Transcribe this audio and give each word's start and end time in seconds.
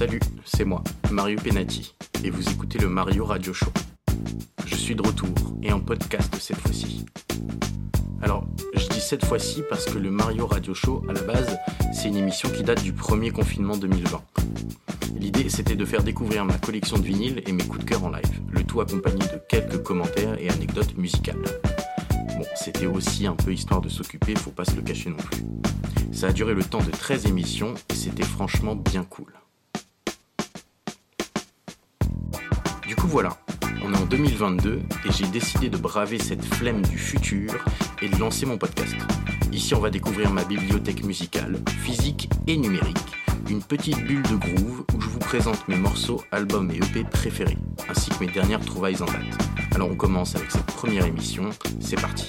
Salut, 0.00 0.20
c'est 0.46 0.64
moi, 0.64 0.82
Mario 1.10 1.38
Penati, 1.38 1.94
et 2.24 2.30
vous 2.30 2.48
écoutez 2.48 2.78
le 2.78 2.88
Mario 2.88 3.22
Radio 3.26 3.52
Show. 3.52 3.70
Je 4.64 4.74
suis 4.74 4.94
de 4.94 5.02
retour, 5.02 5.28
et 5.62 5.74
en 5.74 5.80
podcast 5.80 6.34
cette 6.40 6.56
fois-ci. 6.56 7.04
Alors, 8.22 8.46
je 8.74 8.88
dis 8.88 9.00
cette 9.02 9.26
fois-ci 9.26 9.62
parce 9.68 9.84
que 9.84 9.98
le 9.98 10.10
Mario 10.10 10.46
Radio 10.46 10.72
Show, 10.72 11.04
à 11.06 11.12
la 11.12 11.20
base, 11.20 11.58
c'est 11.92 12.08
une 12.08 12.16
émission 12.16 12.48
qui 12.48 12.62
date 12.62 12.82
du 12.82 12.94
premier 12.94 13.30
confinement 13.30 13.76
2020. 13.76 14.22
L'idée, 15.16 15.50
c'était 15.50 15.76
de 15.76 15.84
faire 15.84 16.02
découvrir 16.02 16.46
ma 16.46 16.56
collection 16.56 16.96
de 16.96 17.04
vinyles 17.04 17.42
et 17.46 17.52
mes 17.52 17.66
coups 17.66 17.84
de 17.84 17.90
cœur 17.90 18.02
en 18.02 18.08
live, 18.08 18.40
le 18.52 18.64
tout 18.64 18.80
accompagné 18.80 19.18
de 19.18 19.38
quelques 19.50 19.82
commentaires 19.82 20.40
et 20.40 20.48
anecdotes 20.48 20.96
musicales. 20.96 21.44
Bon, 22.38 22.46
c'était 22.54 22.86
aussi 22.86 23.26
un 23.26 23.36
peu 23.36 23.52
histoire 23.52 23.82
de 23.82 23.90
s'occuper, 23.90 24.34
faut 24.34 24.50
pas 24.50 24.64
se 24.64 24.76
le 24.76 24.80
cacher 24.80 25.10
non 25.10 25.18
plus. 25.18 25.44
Ça 26.10 26.28
a 26.28 26.32
duré 26.32 26.54
le 26.54 26.64
temps 26.64 26.82
de 26.82 26.90
13 26.90 27.26
émissions 27.26 27.74
et 27.90 27.94
c'était 27.94 28.24
franchement 28.24 28.74
bien 28.74 29.04
cool. 29.04 29.34
Voilà, 33.06 33.30
on 33.82 33.92
est 33.92 33.96
en 33.96 34.04
2022 34.04 34.82
et 35.04 35.12
j'ai 35.12 35.26
décidé 35.26 35.68
de 35.68 35.76
braver 35.76 36.18
cette 36.18 36.44
flemme 36.44 36.82
du 36.82 36.98
futur 36.98 37.52
et 38.02 38.08
de 38.08 38.16
lancer 38.18 38.46
mon 38.46 38.58
podcast. 38.58 38.94
Ici 39.52 39.74
on 39.74 39.80
va 39.80 39.90
découvrir 39.90 40.30
ma 40.30 40.44
bibliothèque 40.44 41.04
musicale, 41.04 41.58
physique 41.82 42.28
et 42.46 42.56
numérique, 42.56 42.98
une 43.48 43.62
petite 43.62 44.04
bulle 44.04 44.22
de 44.22 44.36
groove 44.36 44.84
où 44.94 45.00
je 45.00 45.08
vous 45.08 45.18
présente 45.18 45.66
mes 45.66 45.76
morceaux, 45.76 46.22
albums 46.30 46.70
et 46.70 46.76
EP 46.76 47.04
préférés, 47.04 47.58
ainsi 47.88 48.10
que 48.10 48.24
mes 48.24 48.30
dernières 48.30 48.60
trouvailles 48.60 49.02
en 49.02 49.06
date. 49.06 49.38
Alors 49.74 49.90
on 49.90 49.96
commence 49.96 50.36
avec 50.36 50.50
cette 50.50 50.66
première 50.66 51.06
émission, 51.06 51.50
c'est 51.80 52.00
parti. 52.00 52.26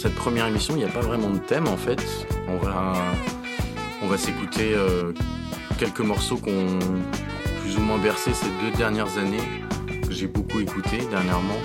Cette 0.00 0.14
première 0.14 0.46
émission, 0.46 0.74
il 0.74 0.78
n'y 0.78 0.84
a 0.84 0.88
pas 0.88 1.00
vraiment 1.00 1.30
de 1.30 1.38
thème 1.38 1.66
en 1.68 1.76
fait. 1.76 2.00
On 2.48 2.56
va, 2.58 2.94
on 4.02 4.06
va 4.06 4.16
s'écouter 4.18 4.72
euh, 4.74 5.12
quelques 5.78 6.00
morceaux 6.00 6.36
qu'on 6.36 6.78
plus 7.62 7.76
ou 7.76 7.80
moins 7.80 7.98
bercé 7.98 8.32
ces 8.34 8.46
deux 8.62 8.76
dernières 8.76 9.18
années, 9.18 9.42
que 10.06 10.12
j'ai 10.12 10.26
beaucoup 10.28 10.60
écouté 10.60 10.98
dernièrement. 11.10 11.58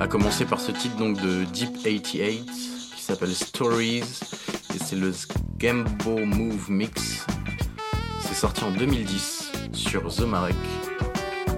À 0.00 0.06
commencer 0.06 0.44
par 0.44 0.60
ce 0.60 0.70
titre 0.72 0.96
donc 0.96 1.20
de 1.20 1.44
Deep 1.44 1.82
88 1.82 2.44
qui 2.96 3.02
s'appelle 3.02 3.34
Stories 3.34 3.98
et 4.74 4.78
c'est 4.84 4.96
le 4.96 5.12
Gambo 5.58 6.18
Move 6.24 6.70
Mix. 6.70 7.26
C'est 8.20 8.34
sorti 8.34 8.62
en 8.64 8.70
2010 8.70 9.52
sur 9.72 10.02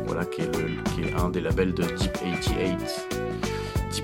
voilà 0.06 0.24
qui 0.24 0.42
est, 0.42 0.56
le- 0.56 0.82
qui 0.94 1.02
est 1.02 1.14
un 1.20 1.28
des 1.28 1.40
labels 1.40 1.74
de 1.74 1.82
Deep 1.82 2.12
88. 2.12 3.15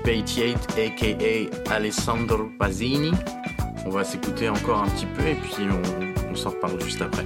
Deep 0.05 0.25
88 0.25 0.77
aka 0.77 1.75
Alessandro 1.75 2.49
Pasini. 2.59 3.11
On 3.85 3.89
va 3.89 4.03
s'écouter 4.03 4.49
encore 4.49 4.83
un 4.83 4.89
petit 4.89 5.05
peu 5.05 5.25
et 5.25 5.35
puis 5.35 5.63
on, 5.69 6.31
on 6.31 6.35
s'en 6.35 6.49
reparle 6.49 6.81
juste 6.81 7.01
après. 7.01 7.25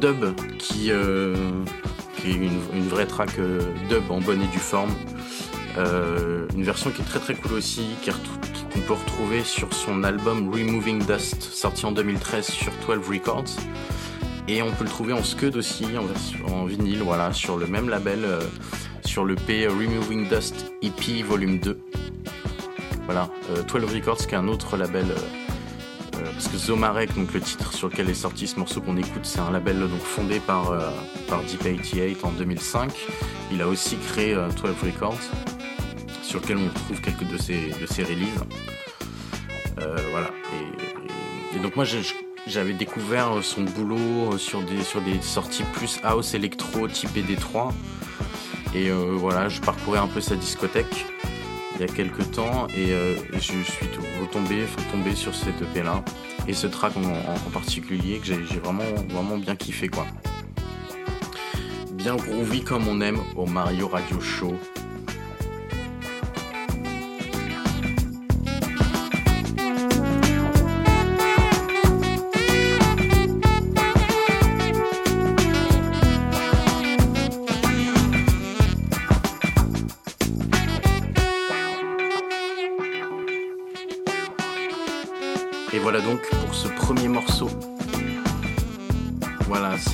Dub 0.00 0.34
qui, 0.58 0.90
euh, 0.90 1.36
qui 2.16 2.30
est 2.30 2.34
une, 2.34 2.88
vraie 2.88 3.06
track 3.06 3.38
euh, 3.38 3.60
dub 3.88 4.10
en 4.10 4.20
bonne 4.20 4.42
et 4.42 4.46
due 4.46 4.58
forme. 4.58 4.90
Euh, 5.78 6.46
une 6.54 6.64
version 6.64 6.90
qui 6.90 7.02
est 7.02 7.04
très 7.04 7.20
très 7.20 7.34
cool 7.34 7.52
aussi, 7.52 7.86
qu'on 8.72 8.80
peut 8.80 8.94
retrouver 8.94 9.44
sur 9.44 9.72
son 9.72 10.02
album 10.02 10.50
Removing 10.50 11.04
Dust, 11.06 11.42
sorti 11.42 11.86
en 11.86 11.92
2013 11.92 12.46
sur 12.46 12.72
12 12.86 13.08
Records. 13.08 13.56
Et 14.48 14.62
on 14.62 14.72
peut 14.72 14.84
le 14.84 14.90
trouver 14.90 15.12
en 15.12 15.22
scud 15.22 15.56
aussi, 15.56 15.86
en, 16.48 16.64
vinyle, 16.64 17.02
voilà, 17.02 17.32
sur 17.32 17.56
le 17.56 17.66
même 17.66 17.88
label, 17.88 18.26
sur 19.04 19.24
le 19.24 19.36
P 19.36 19.68
Removing 19.68 20.28
Dust 20.28 20.72
EP 20.82 21.22
Volume 21.22 21.60
2. 21.60 21.78
Voilà, 23.12 23.28
euh, 23.50 23.62
12 23.62 23.92
Records 23.92 24.26
qui 24.26 24.34
est 24.34 24.38
un 24.38 24.46
autre 24.46 24.76
label 24.76 25.06
parce 26.40 26.52
que 26.52 26.56
Zomarek, 26.56 27.14
donc 27.16 27.34
le 27.34 27.40
titre 27.42 27.74
sur 27.74 27.88
lequel 27.88 28.08
est 28.08 28.14
sorti 28.14 28.46
ce 28.46 28.58
morceau 28.58 28.80
qu'on 28.80 28.96
écoute, 28.96 29.24
c'est 29.24 29.40
un 29.40 29.50
label 29.50 29.78
donc 29.78 30.00
fondé 30.00 30.40
par, 30.40 30.70
euh, 30.70 30.88
par 31.28 31.42
Deep 31.42 31.62
88 31.64 32.24
en 32.24 32.30
2005. 32.30 32.90
Il 33.52 33.60
a 33.60 33.68
aussi 33.68 33.98
créé 33.98 34.32
euh, 34.32 34.48
12 34.48 34.74
Records, 34.82 35.20
sur 36.22 36.40
lequel 36.40 36.56
on 36.56 36.68
trouve 36.70 36.98
quelques 37.02 37.30
de 37.30 37.36
ses, 37.36 37.72
de 37.78 37.84
ses 37.84 38.04
releases. 38.04 38.42
Euh, 39.80 39.98
voilà. 40.12 40.30
Et, 41.54 41.58
donc 41.58 41.76
moi 41.76 41.84
j'avais 42.46 42.72
découvert 42.72 43.36
euh, 43.36 43.42
son 43.42 43.64
boulot 43.64 44.32
euh, 44.32 44.38
sur 44.38 44.62
des, 44.62 44.82
sur 44.82 45.02
des 45.02 45.20
sorties 45.20 45.64
plus 45.74 46.00
house 46.04 46.32
électro 46.32 46.88
type 46.88 47.10
ED3. 47.18 47.70
Et 48.74 48.88
euh, 48.88 49.14
voilà, 49.14 49.50
je 49.50 49.60
parcourais 49.60 49.98
un 49.98 50.08
peu 50.08 50.22
sa 50.22 50.36
discothèque 50.36 51.04
il 51.80 51.88
y 51.88 51.90
a 51.90 51.94
quelques 51.94 52.30
temps 52.32 52.66
et 52.76 52.92
euh, 52.92 53.14
je 53.32 53.38
suis 53.38 53.56
retombé, 54.20 54.66
tombé 54.92 55.14
sur 55.14 55.34
cette 55.34 55.62
EP 55.62 55.82
là 55.82 56.04
et 56.46 56.52
ce 56.52 56.66
track 56.66 56.92
en, 56.98 57.50
particulier 57.50 58.18
que 58.18 58.26
j'ai 58.26 58.44
j'ai 58.44 58.58
vraiment, 58.58 58.84
vraiment 59.08 59.38
bien 59.38 59.56
kiffé 59.56 59.88
quoi. 59.88 60.06
Bien 61.92 62.16
groovy 62.16 62.64
comme 62.64 62.86
on 62.86 63.00
aime 63.00 63.18
au 63.34 63.46
Mario 63.46 63.88
Radio 63.88 64.20
Show. 64.20 64.54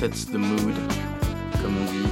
Sets 0.07 0.31
the 0.31 0.37
mood, 0.37 0.75
comme 1.61 1.75
on 1.81 1.85
dit. 1.91 2.07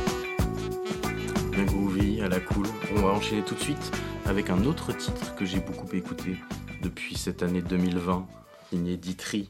Bien 1.52 1.66
groovy, 1.66 2.22
à 2.22 2.28
la 2.28 2.40
cool. 2.42 2.66
On 2.96 3.02
va 3.02 3.10
enchaîner 3.10 3.42
tout 3.44 3.56
de 3.56 3.60
suite 3.60 3.92
avec 4.26 4.50
un 4.50 4.66
autre 4.66 4.92
titre 4.92 5.34
que 5.36 5.46
j'ai 5.46 5.60
beaucoup 5.60 5.88
écouté 5.96 6.38
depuis 6.82 7.16
cette 7.16 7.42
année 7.42 7.62
2020, 7.62 8.26
signé 8.70 8.98
Ditri. 8.98 9.50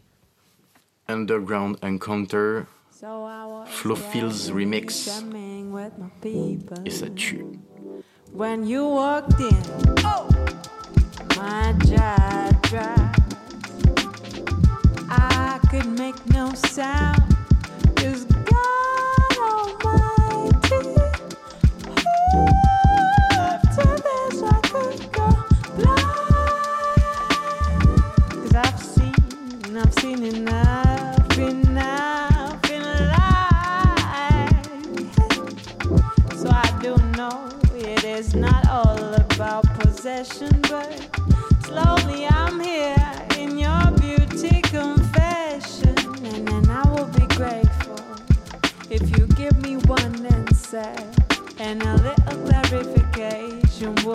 Underground 1.07 1.77
Encounter, 1.83 2.63
Flow 3.65 3.95
Fields 3.95 4.51
Remix. 4.53 5.23
Et 6.85 6.89
ça 6.89 7.09
tue. 7.09 7.45
When 8.33 8.67
you 8.67 8.83
walked 8.83 9.39
in, 9.39 9.61
oh, 10.03 10.27
my 11.37 11.73
jaw 11.85 12.49
dropped. 12.63 13.33
I 15.09 15.59
could 15.71 15.87
make 15.97 16.15
no 16.33 16.53
sound. 16.55 17.35
'cause 18.05 18.27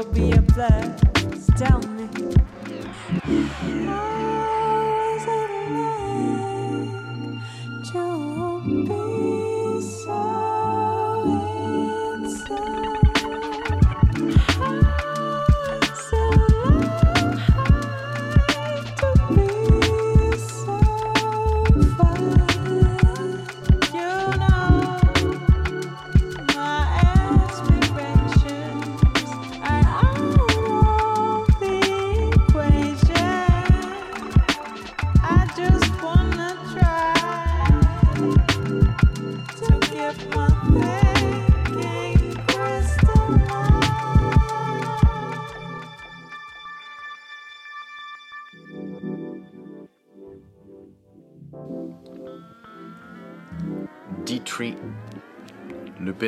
be 0.04 0.32
a 0.32 0.40
blast. 0.40 1.04
Tell 1.58 1.80
me. 1.80 1.99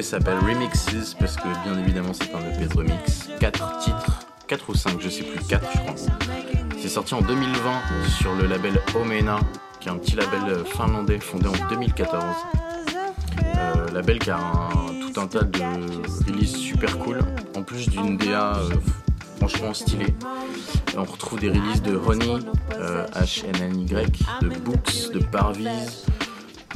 S'appelle 0.03 0.39
Remixes 0.41 1.15
parce 1.19 1.37
que 1.37 1.49
bien 1.65 1.79
évidemment 1.79 2.13
c'est 2.13 2.35
un 2.35 2.41
EP 2.41 2.67
de 2.67 2.77
remix. 2.77 3.29
4 3.41 3.79
titres, 3.79 4.21
4 4.47 4.69
ou 4.71 4.75
5, 4.75 5.01
je 5.01 5.09
sais 5.09 5.23
plus, 5.23 5.39
4 5.47 5.65
je 5.73 5.79
crois. 5.79 5.95
C'est 6.79 6.89
sorti 6.89 7.15
en 7.15 7.23
2020 7.23 8.09
sur 8.19 8.35
le 8.35 8.47
label 8.47 8.79
Omena, 8.95 9.39
qui 9.81 9.89
est 9.89 9.93
un 9.93 9.97
petit 9.97 10.17
label 10.17 10.41
euh, 10.49 10.65
finlandais 10.65 11.19
fondé 11.19 11.47
en 11.49 11.69
2014. 11.71 12.25
Euh, 13.57 13.91
label 13.93 14.19
qui 14.19 14.31
a 14.31 14.37
un- 14.39 15.11
tout 15.13 15.19
un 15.21 15.27
tas 15.29 15.45
de 15.45 15.61
releases 16.27 16.57
super 16.57 16.99
cool, 16.99 17.21
en 17.57 17.63
plus 17.63 17.89
d'une 17.89 18.19
DA 18.19 18.57
euh, 18.57 18.71
franchement 19.39 19.73
stylée. 19.73 20.15
Et 20.95 20.99
on 20.99 21.05
retrouve 21.05 21.39
des 21.41 21.49
releases 21.49 21.81
de 21.83 21.97
Honey, 21.97 22.39
euh, 22.79 23.07
H-N-N-Y, 23.15 24.19
de 24.43 24.49
Books, 24.49 25.11
de 25.15 25.21
Parviz, 25.21 26.05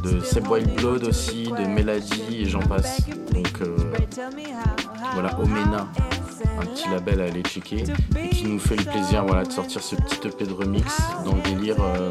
de 0.02 0.20
Seb 0.20 0.46
Wildblood 0.48 1.04
aussi, 1.04 1.44
de 1.44 1.66
Melody 1.66 2.42
et 2.42 2.44
j'en 2.44 2.60
passe. 2.60 2.98
Donc 3.36 3.60
euh, 3.60 3.76
voilà, 5.12 5.38
Omena, 5.38 5.88
un 6.58 6.66
petit 6.66 6.88
label 6.88 7.20
à 7.20 7.24
aller 7.24 7.42
checker 7.42 7.84
et 8.18 8.28
qui 8.30 8.46
nous 8.46 8.58
fait 8.58 8.76
le 8.76 8.84
plaisir 8.84 9.26
voilà, 9.26 9.44
de 9.44 9.52
sortir 9.52 9.82
ce 9.82 9.94
petit 9.94 10.26
EP 10.26 10.46
de 10.46 10.54
remix 10.54 10.86
dans 11.22 11.34
le 11.34 11.42
délire 11.42 11.76
euh, 11.80 12.10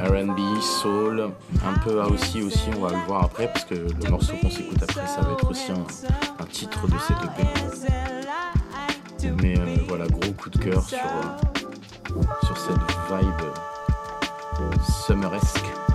RB, 0.00 0.40
soul, 0.62 1.28
un 1.62 1.78
peu 1.80 2.00
aussi 2.04 2.42
aussi, 2.42 2.70
on 2.74 2.80
va 2.80 2.92
le 2.92 3.04
voir 3.06 3.24
après 3.24 3.52
parce 3.52 3.66
que 3.66 3.74
le 3.74 4.10
morceau 4.10 4.32
qu'on 4.40 4.48
s'écoute 4.48 4.82
après 4.82 5.06
ça 5.06 5.20
va 5.20 5.32
être 5.32 5.50
aussi 5.50 5.70
un, 5.72 5.84
un 6.42 6.46
titre 6.46 6.86
de 6.86 6.96
cet 7.06 7.18
EP. 7.18 7.46
Mais 9.42 9.58
euh, 9.58 9.76
voilà, 9.88 10.06
gros 10.06 10.32
coup 10.32 10.48
de 10.48 10.58
cœur 10.58 10.82
sur, 10.82 10.98
sur 12.44 12.56
cette 12.56 12.80
vibe 13.10 13.44
summeresque. 15.06 15.89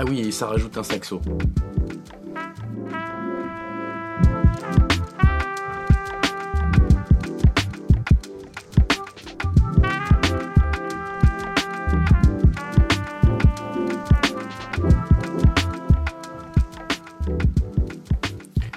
Ah 0.00 0.04
oui, 0.06 0.20
et 0.20 0.30
ça 0.30 0.46
rajoute 0.46 0.78
un 0.78 0.84
saxo. 0.84 1.20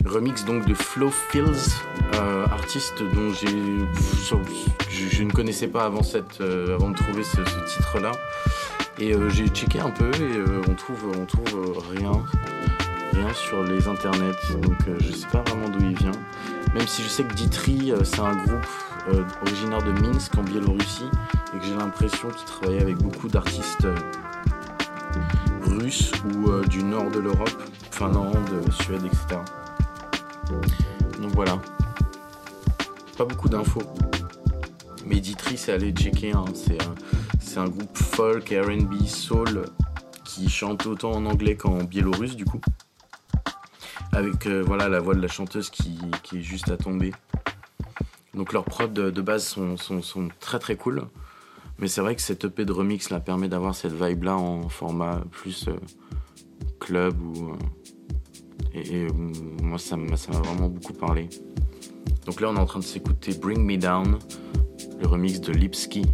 Remix 0.03 0.43
donc 0.43 0.65
de 0.65 0.73
Flo 0.73 1.11
Fields, 1.11 1.51
euh, 2.15 2.45
artiste 2.45 2.95
dont 3.13 3.31
j'ai, 3.31 3.47
je, 4.89 5.23
ne 5.23 5.31
connaissais 5.31 5.67
pas 5.67 5.83
avant, 5.83 6.01
cette, 6.01 6.41
euh, 6.41 6.73
avant 6.73 6.89
de 6.89 6.95
trouver 6.95 7.23
ce, 7.23 7.37
ce 7.45 7.75
titre-là. 7.75 8.11
Et 9.01 9.15
euh, 9.15 9.29
j'ai 9.29 9.47
checké 9.47 9.79
un 9.79 9.89
peu 9.89 10.11
et 10.21 10.37
euh, 10.37 10.61
on 10.69 10.75
trouve, 10.75 11.11
on 11.19 11.25
trouve 11.25 11.55
euh, 11.55 11.79
rien, 11.89 12.11
rien 13.13 13.33
sur 13.33 13.63
les 13.63 13.87
internets. 13.87 14.35
Donc 14.61 14.77
je 14.99 15.11
sais 15.11 15.25
pas 15.25 15.41
vraiment 15.41 15.69
d'où 15.69 15.83
il 15.83 15.97
vient. 15.97 16.11
Même 16.75 16.85
si 16.85 17.01
je 17.01 17.07
sais 17.07 17.23
que 17.23 17.33
Ditri, 17.33 17.93
c'est 18.03 18.19
un 18.19 18.35
groupe 18.35 18.67
originaire 19.41 19.81
de 19.81 19.91
Minsk 19.91 20.37
en 20.37 20.43
Biélorussie 20.43 21.09
et 21.51 21.57
que 21.57 21.65
j'ai 21.65 21.75
l'impression 21.75 22.29
qu'il 22.29 22.45
travaillait 22.45 22.83
avec 22.83 22.97
beaucoup 22.97 23.27
d'artistes 23.27 23.87
russes 25.63 26.11
ou 26.35 26.63
du 26.67 26.83
nord 26.83 27.09
de 27.09 27.19
l'Europe, 27.19 27.63
Finlande, 27.89 28.71
Suède, 28.81 29.03
etc. 29.03 29.41
Donc 31.19 31.31
voilà. 31.33 31.57
Pas 33.17 33.25
beaucoup 33.25 33.49
d'infos. 33.49 33.81
Mais 35.05 35.19
Ditri, 35.19 35.57
c'est 35.57 35.73
aller 35.73 35.91
checker. 35.91 36.31
hein. 36.31 36.45
C'est 37.39 37.57
un, 37.57 37.67
groupe 37.67 37.97
folk, 37.97 38.49
RB, 38.49 39.05
soul 39.05 39.65
qui 40.23 40.49
chante 40.49 40.85
autant 40.85 41.11
en 41.11 41.25
anglais 41.25 41.55
qu'en 41.55 41.83
biélorusse 41.83 42.35
du 42.35 42.45
coup. 42.45 42.61
Avec 44.13 44.45
euh, 44.47 44.63
voilà 44.65 44.87
la 44.89 44.99
voix 44.99 45.15
de 45.15 45.21
la 45.21 45.27
chanteuse 45.27 45.69
qui, 45.69 45.99
est 46.33 46.41
juste 46.41 46.69
à 46.69 46.77
tomber. 46.77 47.11
Donc 48.33 48.53
leurs 48.53 48.63
prods 48.63 48.87
de, 48.87 49.21
base 49.21 49.45
sont, 49.45 50.29
très 50.39 50.59
très 50.59 50.75
cool. 50.75 51.07
Mais 51.79 51.87
c'est 51.87 52.01
vrai 52.01 52.15
que 52.15 52.21
cette 52.21 52.45
EP 52.45 52.63
de 52.63 52.71
remix 52.71 53.09
là 53.09 53.19
permet 53.19 53.49
d'avoir 53.49 53.75
cette 53.75 53.93
vibe 53.93 54.23
là 54.23 54.37
en 54.37 54.69
format 54.69 55.21
plus 55.31 55.67
euh, 55.67 55.73
club 56.79 57.15
euh, 57.37 57.55
et, 58.73 59.07
moi 59.61 59.77
ça 59.77 59.97
m'a 59.97 60.15
vraiment 60.15 60.69
beaucoup 60.69 60.93
parlé. 60.93 61.29
Donc 62.25 62.39
là 62.39 62.49
on 62.49 62.55
est 62.55 62.59
en 62.59 62.65
train 62.65 62.79
de 62.79 62.85
s'écouter 62.85 63.33
Bring 63.33 63.65
Me 63.65 63.77
Down, 63.77 64.19
le 65.01 65.07
remix 65.07 65.41
de 65.41 65.51
Lipski. 65.51 66.05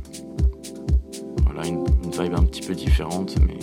Voilà 1.43 1.67
une, 1.67 1.85
une 2.03 2.11
vibe 2.11 2.33
un 2.33 2.43
petit 2.43 2.61
peu 2.61 2.73
différente 2.73 3.35
mais 3.45 3.59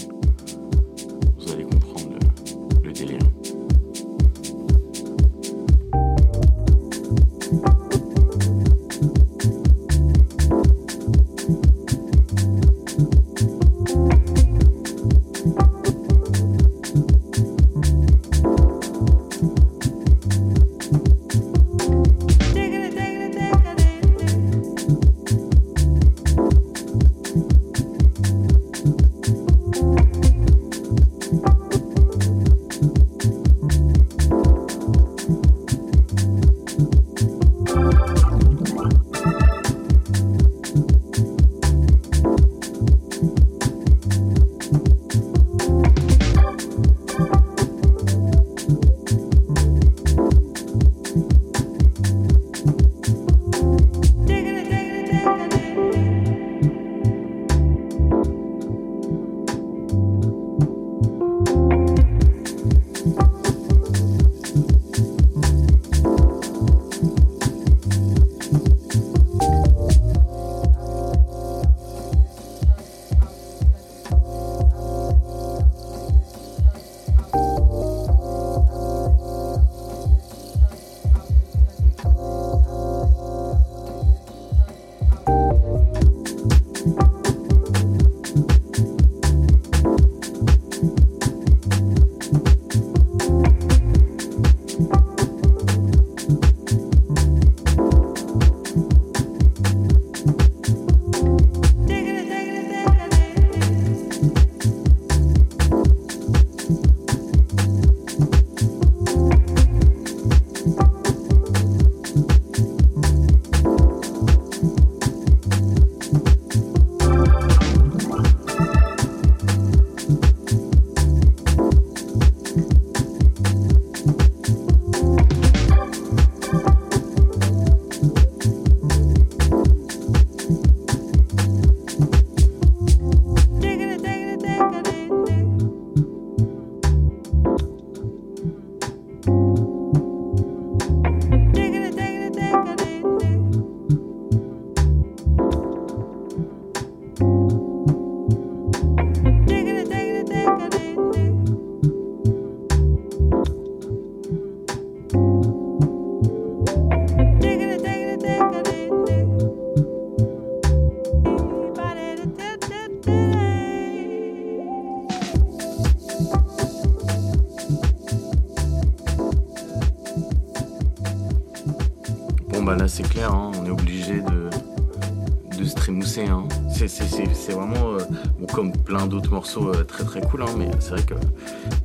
c'est- 177.46 177.52
vraiment, 177.52 177.94
euh, 177.94 177.98
bon, 178.38 178.46
comme 178.46 178.72
plein 178.72 179.06
d'autres 179.06 179.30
morceaux 179.30 179.70
euh, 179.74 179.84
très 179.84 180.04
très 180.04 180.20
cool, 180.20 180.42
hein, 180.42 180.46
mais 180.56 180.70
c'est 180.80 180.90
vrai 180.90 181.02
que 181.02 181.14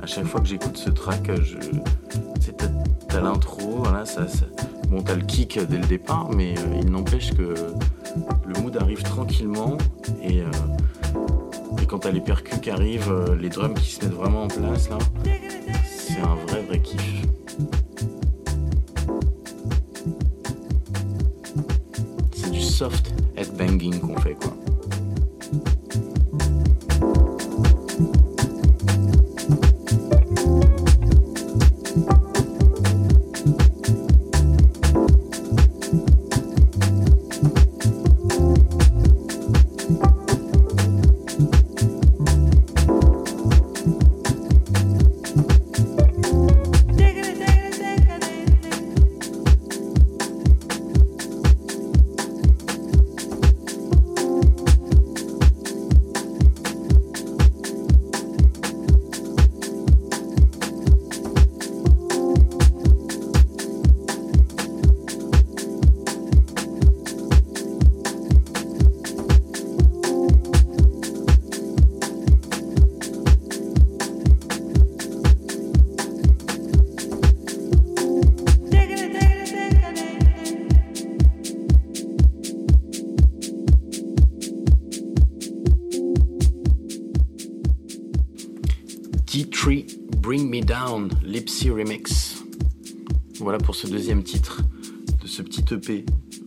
à 0.02 0.06
chaque 0.06 0.24
fois 0.26 0.40
que 0.40 0.46
j'écoute 0.46 0.76
ce 0.76 0.90
track, 0.90 1.28
euh, 1.28 1.36
je, 1.42 1.56
t'as, 3.08 3.20
l'intro, 3.20 3.80
voilà, 3.82 4.04
ça, 4.04 4.26
ça- 4.28 4.46
bon 4.88 5.02
t'as 5.02 5.14
le 5.14 5.22
kick 5.22 5.58
dès 5.68 5.78
le 5.78 5.86
départ, 5.86 6.30
mais 6.30 6.54
il 6.80 6.90
n'empêche 6.90 7.32
que 7.34 7.54
le 8.46 8.60
mood 8.60 8.76
arrive 8.80 9.02
tranquillement 9.02 9.76
et, 10.22 10.42
quand 11.88 11.98
t'as 12.00 12.12
les 12.12 12.20
percus 12.20 12.58
qui 12.60 12.70
arrivent, 12.70 13.12
les 13.40 13.48
drums 13.48 13.74
qui 13.74 13.90
se 13.90 14.04
mettent 14.04 14.14
vraiment 14.14 14.44
en 14.44 14.48
place 14.48 14.88
là, 14.90 14.98
c'est 15.84 16.20
un 16.20 16.36
vrai 16.46 16.62
vrai 16.62 16.78
kiff. 16.78 17.24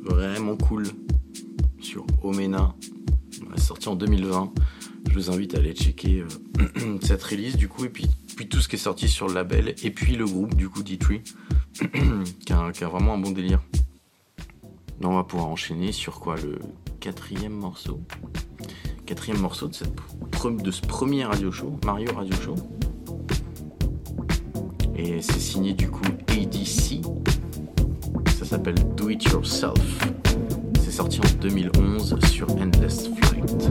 Vraiment 0.01 0.57
cool 0.57 0.85
sur 1.79 2.05
Omena, 2.21 2.75
sorti 3.57 3.89
en 3.89 3.95
2020. 3.95 4.53
Je 5.09 5.13
vous 5.13 5.31
invite 5.31 5.55
à 5.55 5.59
aller 5.59 5.73
checker 5.73 6.23
euh, 6.59 6.97
cette 7.01 7.23
release 7.23 7.55
du 7.55 7.67
coup 7.67 7.85
et 7.85 7.89
puis, 7.89 8.07
puis 8.35 8.47
tout 8.47 8.61
ce 8.61 8.67
qui 8.67 8.77
est 8.77 8.79
sorti 8.79 9.07
sur 9.07 9.27
le 9.27 9.33
label 9.33 9.75
et 9.83 9.91
puis 9.91 10.15
le 10.15 10.25
groupe 10.25 10.55
du 10.55 10.69
coup 10.69 10.81
D3 10.81 11.21
qui, 12.45 12.53
a, 12.53 12.87
vraiment 12.87 13.13
un 13.13 13.17
bon 13.17 13.31
délire. 13.31 13.61
Là, 15.01 15.09
on 15.09 15.15
va 15.15 15.23
pouvoir 15.23 15.49
enchaîner 15.49 15.91
sur 15.91 16.19
quoi 16.19 16.35
le 16.37 16.59
quatrième 16.99 17.53
morceau 17.53 18.01
quatrième 19.05 19.39
morceau 19.39 19.67
de, 19.67 19.73
cette, 19.73 19.93
de 20.63 20.71
ce 20.71 20.81
premier 20.81 21.25
radio 21.25 21.51
show, 21.51 21.77
Mario 21.85 22.13
Radio 22.15 22.33
Show. 22.41 22.55
Et 24.95 25.21
c'est 25.21 25.39
signé 25.39 25.73
du 25.73 25.89
coup 25.89 26.05
ADC. 26.29 27.01
Ça 28.29 28.45
s'appelle 28.45 28.75
Do 28.95 29.09
It 29.09 29.23
Yourself. 29.25 29.73
C'est 30.83 30.91
sorti 30.91 31.19
en 31.19 31.41
2011 31.41 32.17
sur 32.31 32.49
Endless 32.51 33.09
Flight. 33.21 33.69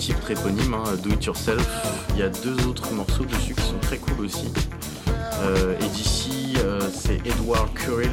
Euh, 0.00 0.12
le 0.12 0.14
titre 0.14 0.30
éponyme, 0.30 0.74
hein, 0.74 0.84
Do 1.02 1.10
It 1.10 1.24
Yourself. 1.24 1.66
Il 2.10 2.18
y 2.18 2.22
a 2.22 2.28
deux 2.28 2.66
autres 2.66 2.92
morceaux 2.92 3.24
dessus 3.24 3.54
qui 3.54 3.62
sont 3.62 3.78
très 3.80 3.98
cool 3.98 4.24
aussi. 4.24 4.46
Euh, 5.42 5.74
et 5.80 5.88
d'ici, 5.88 6.54
euh, 6.58 6.80
c'est 6.92 7.16
Edward 7.26 7.72
Curley. 7.74 8.08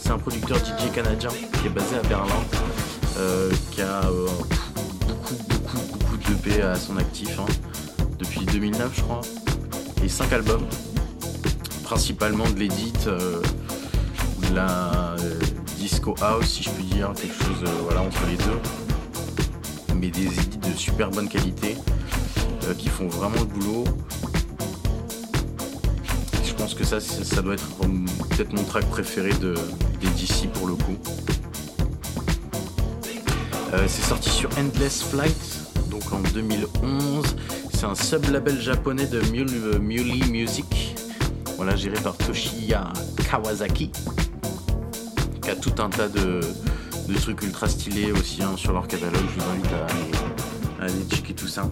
C'est 0.00 0.10
un 0.10 0.18
producteur 0.18 0.58
DJ 0.58 0.92
canadien 0.92 1.30
qui 1.30 1.66
est 1.66 1.70
basé 1.70 1.96
à 1.96 2.02
Berlin, 2.02 2.42
qui 3.70 3.82
a 3.82 4.02
beaucoup, 5.06 5.34
beaucoup, 5.48 5.76
beaucoup 5.92 6.16
de 6.16 6.34
P 6.34 6.60
à 6.60 6.74
son 6.74 6.96
actif 6.96 7.38
hein, 7.38 7.46
depuis 8.18 8.44
2009, 8.46 8.92
je 8.94 9.02
crois, 9.02 9.20
et 10.02 10.08
5 10.08 10.32
albums, 10.32 10.66
principalement 11.84 12.48
de 12.50 12.58
l'édit, 12.58 12.92
de 13.06 14.54
la 14.54 15.14
disco 15.78 16.14
house, 16.20 16.46
si 16.46 16.62
je 16.64 16.70
puis 16.70 16.84
dire, 16.84 17.12
quelque 17.14 17.44
chose 17.44 17.64
voilà, 17.84 18.02
entre 18.02 18.26
les 18.28 18.36
deux 18.36 18.81
mais 20.02 20.10
des 20.10 20.26
édits 20.26 20.58
de 20.58 20.76
super 20.76 21.10
bonne 21.12 21.28
qualité 21.28 21.76
euh, 22.64 22.74
qui 22.74 22.88
font 22.88 23.06
vraiment 23.06 23.38
le 23.38 23.44
boulot. 23.44 23.84
Je 26.44 26.52
pense 26.54 26.74
que 26.74 26.82
ça, 26.82 26.98
ça 26.98 27.40
doit 27.40 27.54
être 27.54 27.68
peut-être 28.30 28.52
mon 28.52 28.64
track 28.64 28.84
préféré 28.90 29.30
de, 29.34 29.54
des 30.00 30.08
DC 30.08 30.50
pour 30.52 30.66
le 30.66 30.74
coup. 30.74 30.98
Euh, 33.74 33.84
c'est 33.86 34.02
sorti 34.02 34.28
sur 34.28 34.50
Endless 34.58 35.04
Flight, 35.04 35.60
donc 35.88 36.12
en 36.12 36.18
2011. 36.34 37.36
C'est 37.72 37.86
un 37.86 37.94
sub-label 37.94 38.60
japonais 38.60 39.06
de 39.06 39.20
Muley 39.30 40.26
Music, 40.28 40.96
voilà, 41.56 41.76
géré 41.76 41.96
par 42.02 42.16
Toshiya 42.16 42.92
Kawasaki, 43.30 43.92
qui 45.42 45.50
a 45.50 45.54
tout 45.54 45.80
un 45.80 45.90
tas 45.90 46.08
de, 46.08 46.40
des 47.08 47.14
trucs 47.14 47.42
ultra 47.42 47.68
stylés 47.68 48.12
aussi 48.12 48.42
hein, 48.42 48.56
sur 48.56 48.72
leur 48.72 48.86
catalogue. 48.86 49.22
Je 49.34 49.40
vous 49.40 49.50
invite 49.50 49.72
à 50.80 50.84
aller, 50.84 50.94
checker 51.10 51.34
tout 51.34 51.48
ça. 51.48 51.68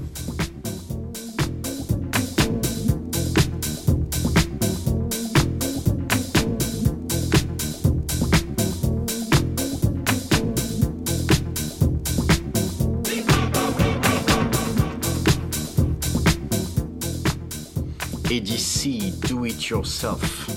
ADC 18.31 19.29
Do 19.29 19.45
It 19.45 19.61
Yourself, 19.67 20.49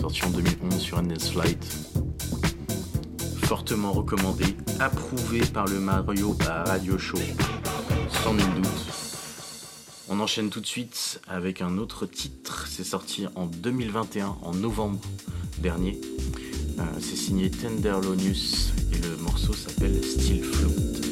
sorti 0.00 0.24
en 0.24 0.30
2011 0.30 0.80
sur 0.80 0.98
Endless 0.98 1.30
Flight 1.30 1.83
fortement 3.54 3.92
recommandé, 3.92 4.46
approuvé 4.80 5.38
par 5.46 5.66
le 5.66 5.78
Mario 5.78 6.36
Radio 6.66 6.98
Show, 6.98 7.20
sans 8.10 8.34
nul 8.34 8.52
doute. 8.56 8.66
On 10.08 10.18
enchaîne 10.18 10.50
tout 10.50 10.60
de 10.60 10.66
suite 10.66 11.20
avec 11.28 11.62
un 11.62 11.78
autre 11.78 12.04
titre, 12.04 12.66
c'est 12.68 12.82
sorti 12.82 13.28
en 13.36 13.46
2021, 13.46 14.38
en 14.42 14.54
novembre 14.54 14.98
dernier. 15.58 16.00
Euh, 16.80 16.82
c'est 16.98 17.14
signé 17.14 17.48
Tenderlonius 17.48 18.72
et 18.92 18.98
le 18.98 19.22
morceau 19.22 19.52
s'appelle 19.52 20.02
Still 20.02 20.42
Float. 20.42 21.04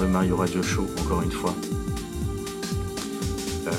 Le 0.00 0.08
Mario 0.08 0.36
Radio 0.36 0.62
Show, 0.62 0.86
encore 1.00 1.22
une 1.22 1.32
fois. 1.32 1.54
Euh, 3.66 3.70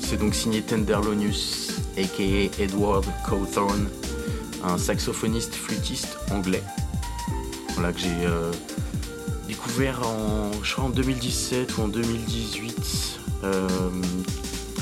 c'est 0.00 0.16
donc 0.18 0.34
signé 0.34 0.62
Tenderlonius, 0.62 1.72
aka 1.96 2.22
Edward 2.58 3.04
Cawthorne, 3.28 3.86
un 4.64 4.78
saxophoniste 4.78 5.54
flûtiste 5.54 6.16
anglais. 6.30 6.62
Voilà 7.74 7.92
que 7.92 7.98
j'ai 8.00 8.24
euh, 8.26 8.50
découvert 9.48 10.06
en, 10.06 10.50
je 10.62 10.72
crois 10.72 10.84
en 10.84 10.90
2017 10.90 11.76
ou 11.78 11.82
en 11.82 11.88
2018 11.88 13.20
euh, 13.44 13.68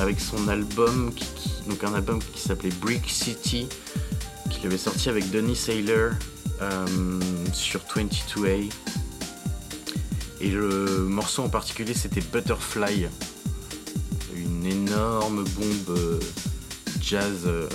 avec 0.01 0.21
son 0.21 0.49
album, 0.49 1.13
qui- 1.15 1.29
donc 1.69 1.83
un 1.85 1.95
album 1.95 2.19
qui 2.35 2.41
s'appelait 2.41 2.73
Brick 2.81 3.09
City, 3.09 3.69
qu'il 4.51 4.67
avait 4.67 4.79
sorti 4.79 5.09
avec 5.09 5.31
Donny 5.31 5.57
Saylor 5.57 6.13
sur 7.53 7.81
22A. 7.97 8.71
Et 10.43 10.51
le 10.51 11.05
morceau 11.05 11.45
en 11.45 11.49
particulier 11.49 11.95
c'était 11.95 12.21
Butterfly, 12.21 13.07
une 14.35 14.67
énorme 14.67 15.45
bombe 15.45 15.97
euh, 15.97 16.21
jazz. 17.01 17.43
euh, 17.47 17.69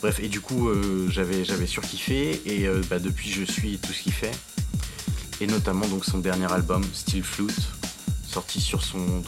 Bref, 0.00 0.18
et 0.20 0.28
du 0.28 0.40
coup, 0.40 0.68
euh, 0.68 1.08
j'avais, 1.10 1.44
j'avais 1.44 1.66
surkiffé, 1.66 2.42
et 2.44 2.68
bah, 2.90 2.98
depuis, 2.98 3.30
je 3.30 3.42
suis 3.42 3.78
tout 3.78 3.90
ce 3.94 4.02
qu'il 4.02 4.12
fait. 4.12 4.32
Et 5.40 5.46
notamment 5.46 5.86
donc 5.86 6.04
son 6.04 6.18
dernier 6.18 6.52
album, 6.52 6.84
Still 6.92 7.22
Flute, 7.22 7.54
sorti 8.28 8.60
sur 8.60 8.82
son, 8.82 9.22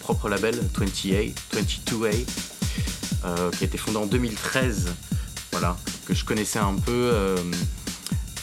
propre 0.00 0.30
label, 0.30 0.58
20A, 0.78 1.34
22A, 1.54 2.26
euh, 3.26 3.50
qui 3.50 3.64
a 3.64 3.66
été 3.66 3.76
fondé 3.76 3.98
en 3.98 4.06
2013, 4.06 4.94
voilà, 5.52 5.76
que 6.06 6.14
je 6.14 6.24
connaissais 6.24 6.58
un 6.58 6.76
peu, 6.76 7.12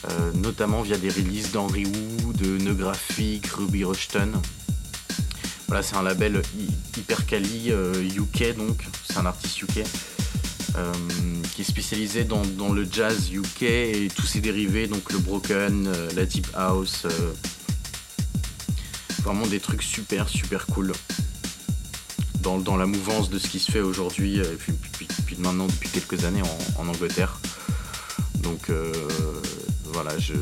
euh, 0.10 0.32
notamment 0.36 0.82
via 0.82 0.98
des 0.98 1.10
releases 1.10 1.52
d'Henry 1.52 1.86
Wu, 1.86 2.34
de 2.34 2.58
Neu 2.64 2.74
Graphic, 2.74 3.48
Ruby 3.48 3.84
Rushton. 3.84 4.32
Voilà, 5.68 5.82
c'est 5.82 5.96
un 5.96 6.04
label 6.04 6.42
hy- 6.58 7.00
hyper 7.00 7.26
quali 7.26 7.72
euh, 7.72 8.04
UK, 8.04 8.56
donc 8.56 8.86
c'est 9.08 9.18
un 9.18 9.26
artiste 9.26 9.62
UK 9.62 9.84
euh, 10.78 10.94
qui 11.56 11.62
est 11.62 11.66
spécialisé 11.66 12.24
dans, 12.24 12.44
le 12.72 12.88
jazz 12.90 13.32
UK 13.32 13.64
et 13.64 14.08
tous 14.16 14.26
ses 14.26 14.42
dérivés, 14.42 14.88
donc 14.88 15.12
le 15.12 15.20
broken, 15.20 15.88
euh, 15.88 16.10
la 16.16 16.26
deep 16.26 16.48
house, 16.56 17.06
euh, 17.06 17.34
vraiment 19.24 19.48
des 19.48 19.60
trucs 19.60 19.82
super 19.82 20.30
super 20.30 20.66
cool 20.68 20.92
dans, 22.42 22.78
la 22.78 22.86
mouvance 22.86 23.32
de 23.32 23.40
ce 23.40 23.48
qui 23.48 23.60
se 23.60 23.72
fait 23.72 23.80
aujourd'hui 23.80 24.40
euh, 24.40 24.44
et 24.44 24.56
puis, 24.56 24.74
maintenant 25.40 25.66
depuis 25.66 25.90
quelques 25.90 26.26
années 26.26 26.44
en, 26.78 26.88
Angleterre. 26.88 27.40
Donc 28.36 28.70
euh, 28.70 28.94
voilà, 29.96 30.20
je, 30.20 30.34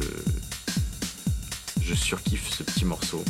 surkiffe 1.93 2.49
ce 2.49 2.63
petit 2.63 2.85
morceau. 2.85 3.23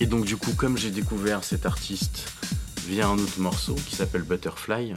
Et 0.00 0.06
donc 0.06 0.24
du 0.24 0.38
coup, 0.38 0.54
comme 0.54 0.78
j'ai 0.78 0.90
découvert 0.90 1.44
cet 1.44 1.66
artiste 1.66 2.32
via 2.86 3.08
un 3.08 3.18
autre 3.18 3.40
morceau 3.40 3.74
qui 3.74 3.94
s'appelle 3.94 4.22
Butterfly, 4.22 4.94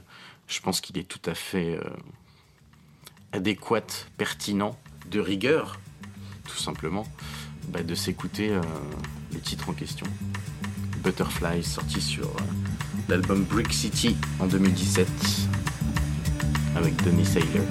je 0.48 0.60
pense 0.62 0.80
qu'il 0.80 0.98
est 0.98 1.04
tout 1.04 1.20
à 1.30 1.36
fait 1.36 1.78
euh, 1.78 1.84
adéquat, 3.34 3.82
pertinent, 4.18 4.80
de 5.10 5.20
rigueur, 5.20 5.82
tout 6.48 6.58
simplement, 6.58 7.06
bah, 7.68 7.84
de 7.84 7.94
s'écouter 7.94 8.52
euh, 8.52 8.62
les 9.34 9.42
titres 9.42 9.68
en 9.68 9.74
question. 9.74 10.08
Butterfly, 11.04 11.62
sorti 11.62 12.00
sur 12.00 12.28
euh, 12.28 12.42
l'album 13.10 13.44
Brick 13.44 13.74
City 13.74 14.16
en 14.40 14.48
2017, 14.48 15.10
avec 16.76 16.96
Donny 17.04 17.26
Saylor. 17.26 17.66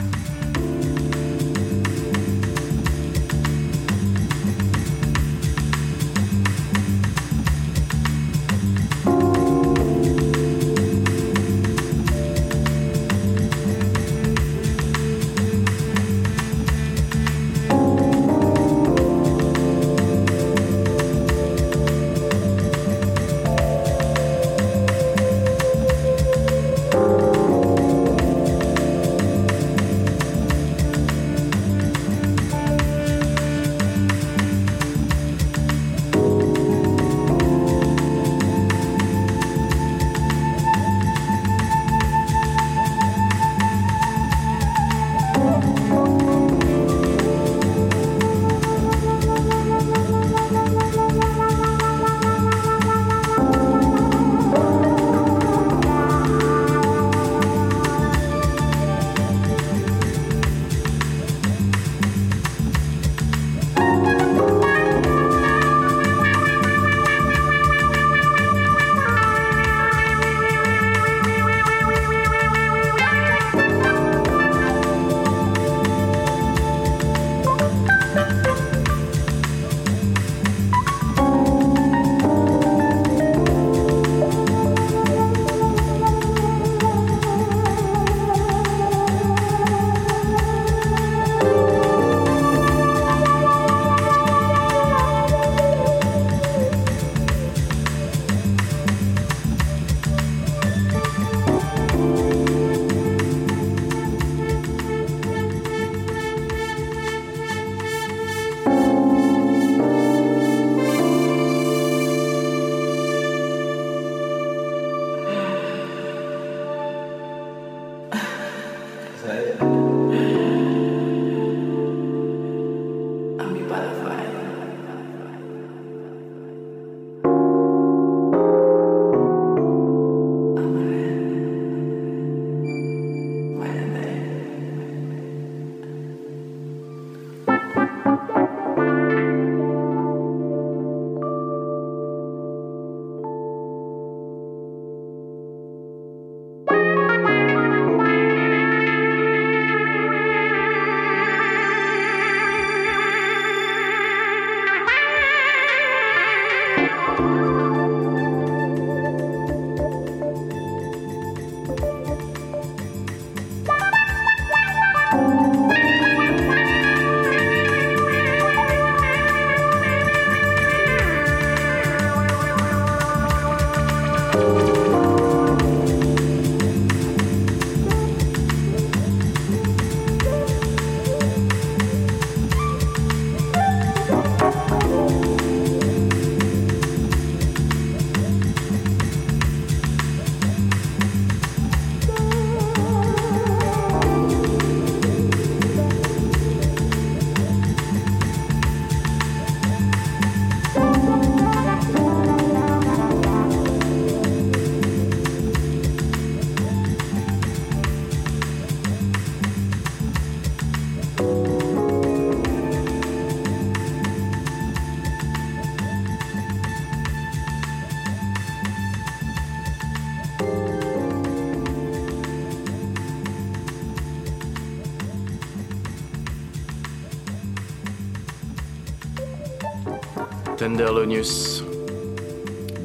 Tenderlonius, 230.70 231.64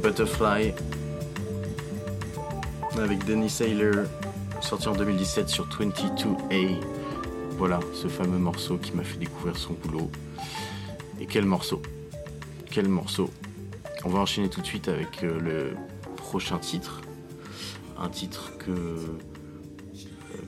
Butterfly, 0.01 0.73
avec 2.97 3.23
Danny 3.25 3.47
Saylor, 3.47 4.07
sorti 4.59 4.87
en 4.87 4.95
2017 4.95 5.47
sur 5.47 5.67
22A. 5.67 6.79
Voilà, 7.59 7.79
ce 7.93 8.07
fameux 8.07 8.39
morceau 8.39 8.77
qui 8.77 8.91
m'a 8.93 9.03
fait 9.03 9.19
découvrir 9.19 9.55
son 9.55 9.73
boulot. 9.73 10.09
Et 11.21 11.27
quel 11.27 11.45
morceau 11.45 11.83
Quel 12.71 12.87
morceau 12.87 13.29
On 14.03 14.09
va 14.09 14.17
enchaîner 14.17 14.49
tout 14.49 14.61
de 14.61 14.65
suite 14.65 14.87
avec 14.87 15.23
euh, 15.23 15.39
le 15.39 15.75
prochain 16.15 16.57
titre. 16.57 17.01
Un 17.99 18.09
titre 18.09 18.51
euh, 18.67 18.97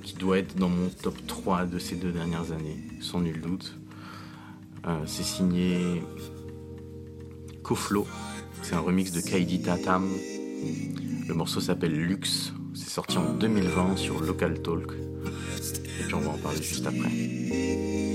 qui 0.02 0.16
doit 0.16 0.40
être 0.40 0.56
dans 0.56 0.70
mon 0.70 0.90
top 0.90 1.16
3 1.28 1.66
de 1.66 1.78
ces 1.78 1.98
deux 1.98 2.12
dernières 2.12 2.52
années, 2.52 2.80
sans 3.00 3.20
nul 3.20 3.40
doute. 3.42 3.78
Euh, 4.88 4.98
c'est 5.06 5.22
signé 5.22 6.02
C'est 8.62 8.76
un 8.76 8.80
remix 8.80 9.12
de 9.12 9.20
Kaidi 9.20 9.62
Tatam. 9.62 10.08
Le 11.28 11.34
morceau 11.34 11.60
s'appelle 11.60 11.92
Lux. 11.92 12.54
C'est 12.74 12.90
sorti 12.90 13.18
en 13.18 13.34
2020 13.34 13.98
sur 13.98 14.22
Local 14.22 14.62
Talk. 14.62 14.94
Et 14.94 16.04
puis 16.04 16.14
on 16.14 16.22
va 16.22 16.30
en 16.30 16.38
parler 16.38 16.64
juste 16.64 16.88
après. 16.88 18.07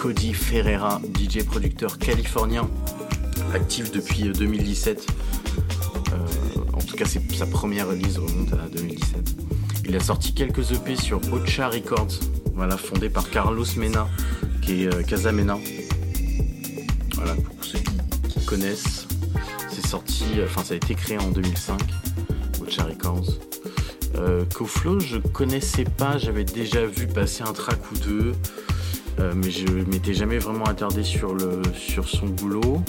Cody 0.00 0.32
Ferreira, 0.32 1.00
DJ 1.12 1.42
producteur 1.42 1.98
californien, 1.98 2.70
actif 3.52 3.90
depuis 3.90 4.30
2017. 4.30 5.04
Euh, 6.12 6.60
en 6.72 6.78
tout 6.78 6.94
cas, 6.94 7.04
c'est 7.04 7.20
sa 7.34 7.46
première 7.46 7.88
release 7.88 8.16
remonte 8.16 8.52
à 8.52 8.68
2017. 8.76 9.36
Il 9.86 9.96
a 9.96 10.00
sorti 10.00 10.34
quelques 10.34 10.70
EP 10.70 10.94
sur 10.94 11.20
Ocha 11.32 11.68
Records, 11.68 12.20
fondé 12.78 13.10
par 13.10 13.28
Carlos 13.28 13.64
Mena, 13.76 14.06
qui 14.62 14.84
est 14.84 14.94
euh, 14.94 15.02
Casamena. 15.02 15.58
Voilà, 17.14 17.34
pour 17.34 17.64
ceux 17.64 17.80
qui, 18.28 18.44
connaissent, 18.44 19.08
c'est 19.68 19.84
sorti, 19.84 20.26
enfin, 20.44 20.62
ça 20.62 20.74
a 20.74 20.76
été 20.76 20.94
créé 20.94 21.18
en 21.18 21.30
2005, 21.32 21.80
Ocha 22.62 22.84
Records. 22.84 23.30
Euh, 24.14 24.44
Koflo, 24.54 25.00
je 25.00 25.18
connaissais 25.18 25.84
pas, 25.84 26.18
j'avais 26.18 26.44
déjà 26.44 26.86
vu 26.86 27.08
passer 27.08 27.42
un 27.42 27.52
track 27.52 27.80
ou 27.90 27.98
deux, 27.98 28.34
euh, 29.20 29.32
mais 29.34 29.50
je 29.50 29.66
m'étais 29.66 30.14
jamais 30.14 30.38
vraiment 30.38 30.66
attardé 30.66 31.02
sur, 31.02 31.34
le, 31.34 31.62
sur 31.74 32.08
son 32.08 32.26
boulot. 32.26 32.82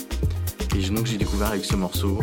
Et 0.76 0.82
donc 0.90 1.08
j'ai 1.08 1.18
découvert 1.18 1.50
avec 1.50 1.66
ce 1.66 1.76
morceau 1.76 2.20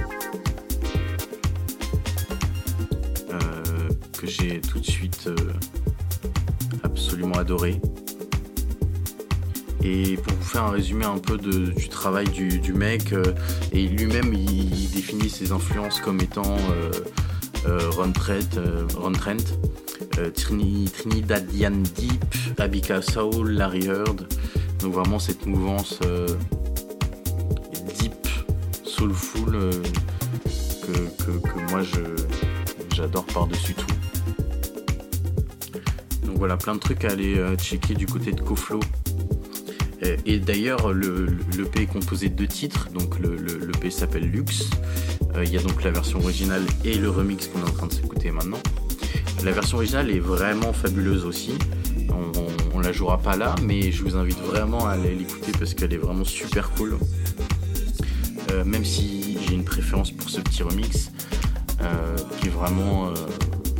euh, 3.31 3.89
que 4.17 4.27
j'ai 4.27 4.61
tout 4.61 4.79
de 4.79 4.87
suite 4.87 5.27
euh, 5.27 5.35
absolument 6.85 7.35
adoré. 7.35 7.81
Et 9.83 10.17
pour 10.17 10.35
vous 10.35 10.45
faire 10.45 10.65
un 10.65 10.71
résumé 10.71 11.05
un 11.05 11.19
peu 11.19 11.37
du 11.37 11.89
travail 11.89 12.29
du, 12.29 12.73
mec, 12.73 13.15
et 13.73 13.87
lui-même 13.87 14.33
il, 14.35 14.91
définit 14.91 15.31
ses 15.31 15.53
influences 15.53 16.01
comme 16.01 16.21
étant 16.21 16.57
Ron 17.65 18.11
Trent, 18.11 18.59
Ron 18.97 19.13
Trent 19.13 19.37
euh, 20.19 20.31
Trini- 20.31 20.91
Trinidadian 20.91 21.83
Deep, 21.95 22.25
Abika 22.59 23.03
Soul, 23.03 23.51
Larry 23.53 23.87
Heard. 23.87 24.27
Donc 24.81 24.93
vraiment 24.95 25.19
cette 25.19 25.47
mouvance 25.47 25.99
euh, 26.05 26.27
deep, 27.99 28.13
soulful 28.85 29.55
euh, 29.55 29.71
que, 30.87 30.93
que- 31.23 31.71
moi 31.71 31.81
j'adore 32.95 33.25
par-dessus 33.27 33.75
tout. 33.75 33.87
Donc 36.27 36.39
voilà, 36.39 36.57
plein 36.57 36.75
de 36.75 36.81
trucs 36.81 37.05
à 37.05 37.11
aller 37.13 37.41
checker 37.59 37.95
du 37.95 38.07
côté 38.07 38.33
de 38.33 38.41
Koflo. 38.41 38.81
Et 40.25 40.39
d'ailleurs, 40.39 40.93
le, 40.93 41.25
le 41.27 41.39
l'EP 41.57 41.83
est 41.83 41.87
composé 41.87 42.29
de 42.29 42.35
deux 42.35 42.47
titres. 42.47 42.89
Donc 42.93 43.19
le, 43.19 43.35
le, 43.37 43.59
l'EP 43.67 43.91
s'appelle 43.91 44.31
Lux. 44.31 44.69
Euh, 45.35 45.45
Il 45.45 45.53
y 45.53 45.57
a 45.59 45.63
donc 45.63 45.83
la 45.83 45.91
version 45.91 46.19
originale 46.21 46.63
et 46.85 46.95
le 46.95 47.11
remix 47.11 47.49
qu'on 47.49 47.61
est 47.61 47.69
en 47.69 47.73
train 47.73 47.87
de 47.87 47.93
s'écouter 47.95 48.31
maintenant. 48.31 48.61
La 49.47 49.53
version 49.53 49.77
originale 49.79 50.11
est 50.11 50.19
vraiment 50.19 50.73
fabuleuse 50.73 51.25
aussi. 51.25 51.53
On, 52.11 52.33
on- 52.75 52.81
la 52.81 52.93
jouera 52.93 53.19
pas 53.19 53.37
là, 53.37 53.55
mais 53.63 53.91
je 53.91 54.03
vous 54.05 54.17
invite 54.17 54.39
vraiment 54.41 54.87
à 54.87 54.93
aller 54.93 55.15
l'écouter 55.15 55.51
parce 55.59 55.73
qu'elle 55.75 55.93
est 55.93 55.97
vraiment 55.99 56.25
super 56.25 56.71
cool. 56.73 56.97
Euh, 58.53 58.65
même 58.65 58.85
si 58.85 59.39
j'ai 59.47 59.55
une 59.55 59.65
préférence 59.65 60.13
pour 60.13 60.29
ce 60.31 60.41
petit 60.41 60.63
remix, 60.63 61.11
euh, 61.81 62.17
qui 62.41 62.47
est 62.49 62.51
vraiment. 62.51 63.09
euh, 63.09 63.15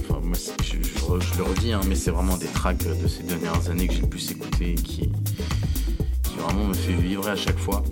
enfin, 0.01 0.21
moi, 0.25 0.37
je 0.61 1.39
le 1.39 1.45
redis, 1.45 1.73
hein, 1.73 1.81
mais 1.89 1.95
c'est 1.95 2.11
vraiment 2.11 2.37
des 2.37 2.47
tracks 2.47 2.79
de 2.79 3.07
ces 3.07 3.23
dernières 3.25 3.69
années 3.71 3.87
que 3.87 3.95
j'ai 3.95 4.01
le 4.03 4.09
plus 4.09 4.31
écouté 4.33 4.71
et 4.73 4.75
qui, 4.75 5.13
qui 6.23 6.37
vraiment 6.39 6.65
me 6.65 6.75
fait 6.75 6.95
vibrer 6.95 7.31
à 7.33 7.37
chaque 7.37 7.59
fois. 7.59 7.83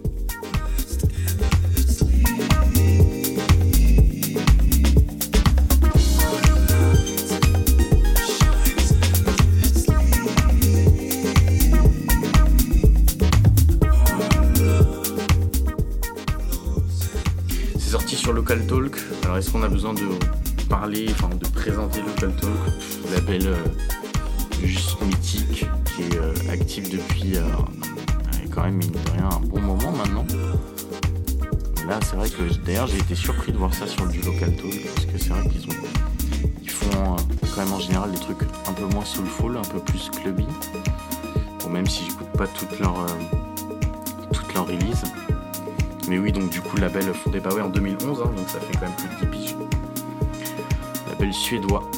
Talk. 18.67 18.97
Alors 19.25 19.37
est-ce 19.39 19.51
qu'on 19.51 19.63
a 19.63 19.69
besoin 19.69 19.95
de 19.95 20.03
parler, 20.69 21.07
enfin 21.11 21.29
de 21.35 21.47
présenter 21.49 22.01
Local 22.01 22.35
Talk? 22.37 22.53
Pff, 22.79 23.13
Label 23.13 23.47
euh, 23.47 23.57
juste 24.63 25.01
mythique 25.03 25.67
qui 25.85 26.03
est 26.03 26.17
euh, 26.17 26.33
actif 26.51 26.91
depuis 26.91 27.37
euh, 27.37 27.43
quand 28.55 28.63
même 28.63 28.77
mine 28.77 28.93
de 28.93 29.11
rien 29.13 29.29
un 29.31 29.41
bon 29.47 29.61
moment 29.61 29.93
maintenant. 29.93 30.25
Là 31.89 31.99
c'est 32.03 32.17
vrai 32.17 32.31
que 32.31 32.55
d'ailleurs 32.65 32.87
j'ai 32.87 32.99
été 32.99 33.15
surpris 33.15 33.53
de 33.53 33.59
voir 33.59 33.75
ça 33.75 33.87
sur 33.87 34.07
du 34.07 34.21
Local 34.21 34.55
Talk 34.57 34.85
parce 34.95 35.07
que 35.07 35.19
c'est 35.19 35.31
vrai 35.31 35.49
qu'ils 35.49 35.69
ont 35.69 35.77
ils 36.63 36.71
font 36.71 37.15
euh, 37.15 37.17
quand 37.55 37.65
même 37.65 37.73
en 37.73 37.81
général 37.81 38.11
des 38.11 38.19
trucs 38.19 38.43
un 38.69 38.73
peu 38.73 38.85
moins 38.87 39.05
soulful, 39.05 39.57
un 39.57 39.63
peu 39.63 39.81
plus 39.81 40.11
clubby. 40.11 40.47
Bon 41.63 41.71
même 41.71 41.87
si 41.87 42.05
j'écoute 42.09 42.31
pas 42.39 42.47
toutes 42.47 42.79
leurs 42.81 43.01
euh, 43.01 43.37
toutes 44.33 44.55
leurs 44.55 44.67
releases. 44.67 45.05
Mais 46.09 46.19
oui, 46.19 46.33
donc 46.33 46.51
du 46.51 46.61
coup, 46.61 46.77
label 46.77 47.13
fondé 47.15 47.41
bah 47.41 47.51
ouais, 47.55 47.63
en 47.63 47.71
2011, 47.71 48.21
hein, 48.21 48.31
donc 48.37 48.49
ça 48.49 48.61
fait 48.61 48.75
quand 48.75 48.83
même 48.83 48.93
plus 48.93 49.27
de 49.27 49.33
10 49.33 49.39
piges. 49.39 49.57
Label 51.09 51.33
suédois. 51.33 51.91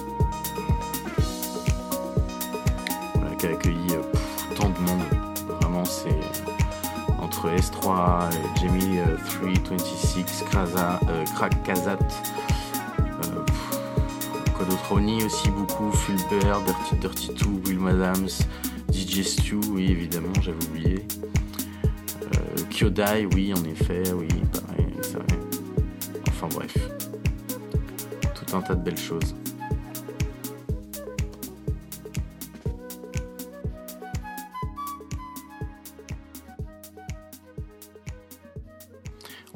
Voilà, 3.15 3.35
qui 3.37 3.47
a 3.47 3.51
accueilli 3.51 3.91
euh, 3.93 4.55
tant 4.55 4.71
de 4.71 4.79
monde. 4.79 5.03
Vraiment, 5.61 5.85
c'est 5.85 6.21
entre 7.27 7.49
S3, 7.51 7.89
euh, 7.89 8.31
Jamie 8.61 8.99
euh, 8.99 9.17
326, 9.27 10.45
Kraza, 10.49 11.01
Crack 11.35 11.61
Kazat, 11.65 11.99
euh, 13.01 14.65
d'autre? 14.65 14.89
Ronnie 14.89 15.25
aussi 15.25 15.51
beaucoup, 15.51 15.91
Fulbert, 15.91 16.61
Dirty 16.63 16.97
Dirty 17.01 17.31
2, 17.65 17.71
Will 17.85 17.89
Adams, 17.89 18.29
DJ 18.93 19.23
Stu, 19.23 19.57
oui, 19.73 19.91
évidemment, 19.91 20.33
j'avais 20.41 20.65
oublié. 20.71 21.05
Kyodai, 22.71 23.27
oui, 23.35 23.53
en 23.55 23.65
effet, 23.65 24.13
oui, 24.13 24.29
pareil, 24.53 24.87
c'est 25.03 25.15
vrai. 25.15 25.27
Enfin 26.29 26.49
bref. 26.49 26.77
Tout 28.35 28.57
un 28.57 28.63
tas 28.63 28.75
de 28.75 28.83
belles 28.83 28.99
choses. 28.99 29.35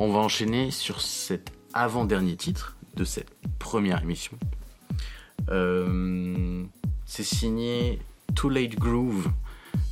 On 0.03 0.11
va 0.11 0.21
enchaîner 0.21 0.71
sur 0.71 1.03
cet 1.03 1.53
avant-dernier 1.75 2.35
titre 2.37 2.75
de 2.97 3.05
cette 3.05 3.31
première 3.59 4.03
émission. 4.03 4.39
Euh, 5.51 6.65
c'est 7.05 7.23
signé 7.23 7.99
Too 8.35 8.49
Late 8.49 8.77
Groove. 8.77 9.31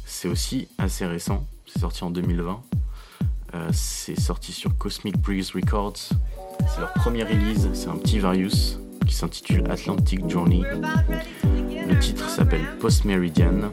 C'est 0.07 0.29
aussi 0.29 0.69
assez 0.79 1.05
récent. 1.05 1.47
C'est 1.67 1.81
sorti 1.81 2.05
en 2.05 2.11
2020. 2.11 2.63
Euh, 3.55 3.69
c'est 3.73 4.19
sorti 4.19 4.53
sur 4.53 4.77
Cosmic 4.77 5.17
Breeze 5.19 5.53
Records. 5.53 5.97
C'est 6.69 6.81
leur 6.81 6.93
première 6.95 7.29
release. 7.29 7.69
C'est 7.73 7.89
un 7.89 7.97
petit 7.97 8.19
Varius 8.19 8.79
qui 9.07 9.15
s'intitule 9.15 9.65
Atlantic 9.71 10.29
Journey. 10.29 10.63
Le 11.89 11.99
titre 11.99 12.29
s'appelle 12.29 12.67
Post 12.79 13.05
Meridian. 13.05 13.71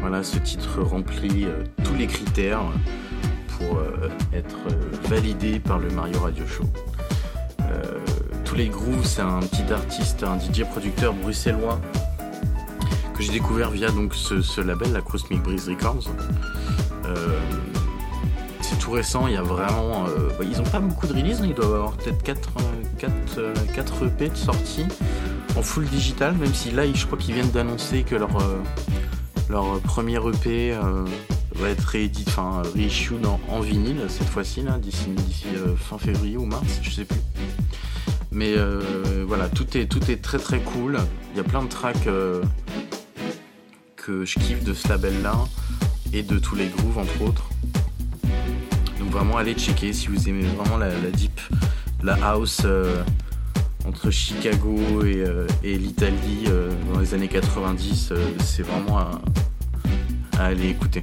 Voilà, 0.00 0.22
ce 0.22 0.38
titre 0.38 0.82
remplit 0.82 1.44
euh, 1.44 1.62
tous 1.84 1.94
les 1.94 2.06
critères 2.06 2.60
pour 3.48 3.78
euh, 3.78 4.08
être 4.32 4.58
euh, 4.70 5.08
validé 5.08 5.60
par 5.60 5.78
le 5.78 5.90
Mario 5.90 6.20
Radio 6.20 6.46
Show. 6.46 6.64
Tous 8.44 8.56
les 8.56 8.68
grooves, 8.68 9.04
c'est 9.04 9.22
un 9.22 9.38
petit 9.38 9.72
artiste, 9.72 10.24
un 10.24 10.36
DJ 10.36 10.64
producteur 10.64 11.14
bruxellois 11.14 11.80
que 13.14 13.22
j'ai 13.22 13.30
découvert 13.30 13.70
via 13.70 13.92
donc 13.92 14.12
ce, 14.12 14.60
label, 14.60 14.92
la 14.92 15.02
Cosmic 15.02 15.40
Breeze 15.40 15.68
Records. 15.68 16.10
C'est 18.60 18.76
tout 18.80 18.90
récent, 18.90 19.28
il 19.28 19.34
y 19.34 19.36
a 19.36 19.42
vraiment. 19.42 20.06
bah, 20.36 20.44
ils 20.50 20.60
ont 20.60 20.64
pas 20.64 20.80
beaucoup 20.80 21.06
de 21.06 21.12
releases, 21.12 21.42
hein, 21.42 21.46
ils 21.46 21.54
doivent 21.54 21.74
avoir 21.74 21.92
peut-être 21.92 22.20
4, 22.24 22.50
4, 23.72 24.06
EP 24.06 24.28
de 24.30 24.36
sortie 24.36 24.86
en 25.56 25.62
full 25.62 25.84
digital, 25.86 26.34
même 26.36 26.54
si 26.54 26.70
là, 26.70 26.82
je 26.92 27.06
crois 27.06 27.18
qu'ils 27.18 27.34
viennent 27.34 27.50
d'annoncer 27.50 28.02
que 28.02 28.14
leur, 28.14 28.30
euh, 28.40 29.78
premier 29.84 30.16
EP 30.16 30.72
euh, 30.72 31.04
va 31.54 31.68
être 31.68 31.82
réédité, 31.82 32.30
enfin 32.30 32.62
reissued 32.74 33.24
en, 33.26 33.40
en 33.48 33.60
vinyle 33.60 34.02
cette 34.08 34.28
fois-ci, 34.28 34.64
d'ici 34.80 35.08
euh, 35.56 35.74
fin 35.76 35.98
février 35.98 36.36
ou 36.36 36.44
mars, 36.44 36.80
je 36.82 36.90
sais 36.90 37.04
plus. 37.04 37.20
Mais 38.32 38.54
voilà, 39.26 39.48
tout 39.48 39.76
est, 39.76 39.86
tout 39.86 40.08
est 40.08 40.22
très 40.22 40.38
très 40.38 40.60
cool. 40.60 40.98
Il 41.32 41.36
y 41.36 41.40
a 41.40 41.44
plein 41.44 41.64
de 41.64 41.68
tracks 41.68 42.08
que 43.96 44.24
je 44.24 44.38
kiffe 44.38 44.62
de 44.62 44.72
ce 44.72 44.88
label-là 44.88 45.34
et 46.12 46.22
de 46.22 46.38
tous 46.38 46.54
les 46.54 46.68
grooves 46.68 46.98
entre 46.98 47.22
autres. 47.22 47.50
Donc 49.00 49.10
vraiment 49.10 49.36
allez 49.36 49.54
checker 49.54 49.92
si 49.92 50.06
vous 50.06 50.28
aimez 50.28 50.44
vraiment 50.44 50.76
la, 50.76 50.90
deep, 51.10 51.40
la 52.04 52.14
house 52.22 52.64
entre 53.86 54.10
Chicago 54.10 55.04
et, 55.04 55.22
euh, 55.24 55.46
l'Italie 55.62 56.44
euh, 56.48 56.70
dans 56.92 57.00
les 57.00 57.14
années 57.14 57.28
90, 57.28 58.10
euh, 58.12 58.30
c'est 58.38 58.62
vraiment 58.62 58.98
à, 58.98 59.20
à 60.38 60.46
aller 60.46 60.68
écouter. 60.68 61.02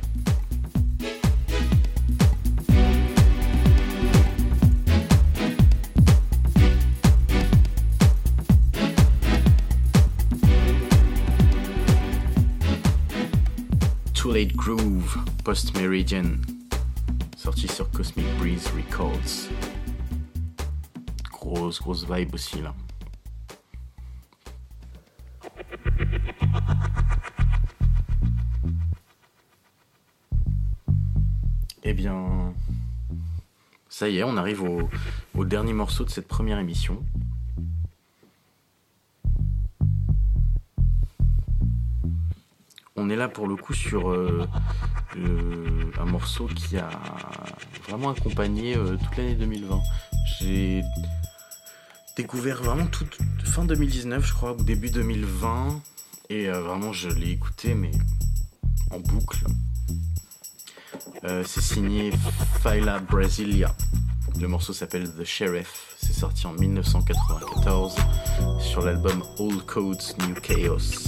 Too 14.14 14.34
Late 14.34 14.56
Groove, 14.56 15.18
Post 15.44 15.78
Meridian, 15.78 16.24
sorti 17.36 17.68
sur 17.68 17.90
Cosmic 17.92 18.26
Breeze 18.40 18.68
Records. 18.76 19.77
Grosse, 21.58 22.06
vibe 22.10 22.34
aussi 22.34 22.62
là. 22.62 22.74
Eh 31.84 31.94
bien, 31.94 32.54
ça 33.90 34.08
y 34.08 34.18
est, 34.18 34.24
on 34.24 34.38
arrive 34.38 34.62
au, 34.62 35.46
dernier 35.46 35.74
morceau 35.74 36.04
de 36.04 36.10
cette 36.10 36.28
première 36.28 36.60
émission. 36.60 37.04
On 42.96 43.10
est 43.10 43.16
là 43.16 43.30
pour 43.30 43.48
le 43.48 43.56
coup 43.56 43.74
sur 43.74 44.12
euh, 44.12 44.48
un 46.00 46.06
morceau 46.06 46.48
qui 46.48 46.78
a 46.78 46.90
vraiment 47.88 48.10
accompagné 48.10 48.76
euh, 48.76 48.98
toute 48.98 49.18
l'année 49.18 49.36
2020. 49.36 49.80
J'ai 50.40 50.82
découvert 52.18 52.64
vraiment 52.64 52.88
fin 53.44 53.64
2019, 53.64 54.26
je 54.26 54.34
crois, 54.34 54.54
ou 54.54 54.64
début 54.64 54.90
2020, 54.90 55.82
et 56.30 56.50
euh, 56.50 56.62
vraiment 56.62 56.92
je 56.92 57.10
l'ai 57.10 57.30
écouté, 57.30 57.76
mais 57.76 57.92
en 58.90 59.00
boucle. 59.00 59.46
Euh, 61.24 61.44
c'est 61.46 61.62
signé 61.62 62.12
Phyla 62.64 63.00
Brasilia. 63.00 63.74
Le 64.40 64.48
morceau 64.48 64.74
s'appelle 64.74 65.12
The 65.14 65.24
Sheriff. 65.24 65.96
C'est 65.98 66.14
sorti 66.14 66.48
en 66.48 66.54
1994 66.54 67.96
sur 68.60 68.82
l'album 68.82 69.24
Old 69.38 69.66
Codes 69.68 70.02
New 70.28 70.34
Chaos. 70.42 71.08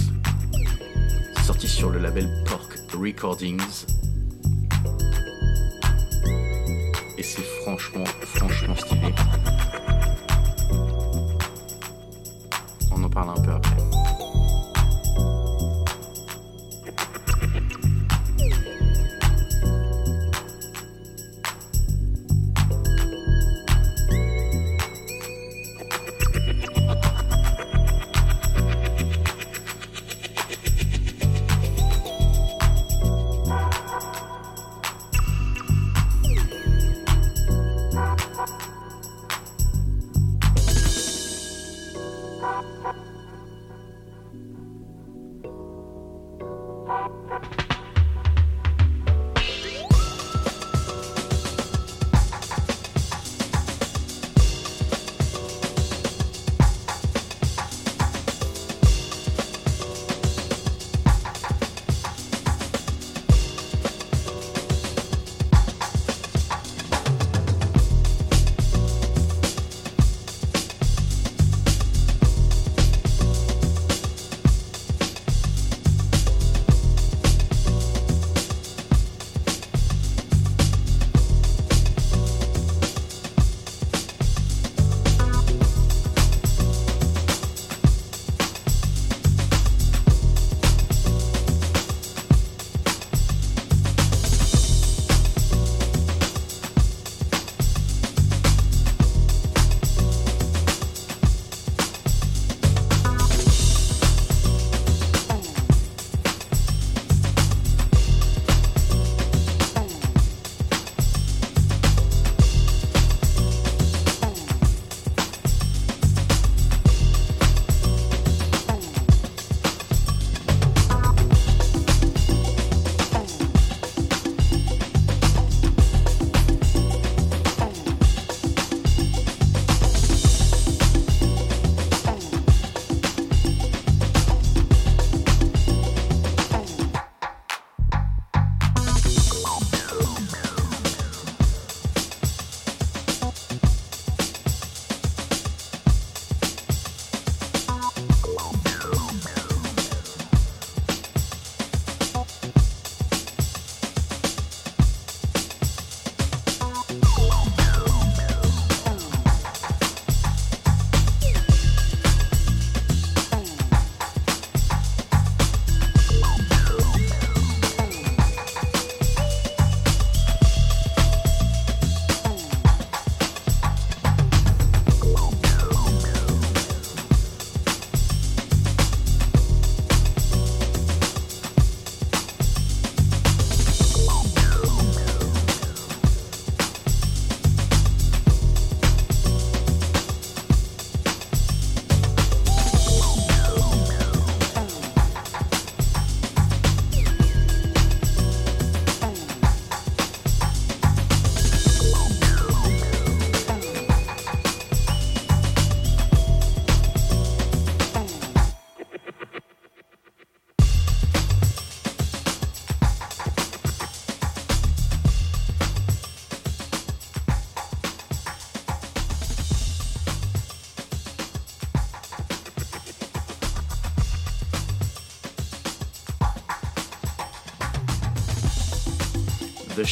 Sorti 1.44 1.66
sur 1.66 1.90
le 1.90 1.98
label 1.98 2.28
Pork 2.46 2.78
Recordings. 2.92 3.86
Et 7.18 7.22
c'est 7.22 7.42
franchement, 7.62 8.04
franchement 8.34 8.76
stylé. 8.76 9.12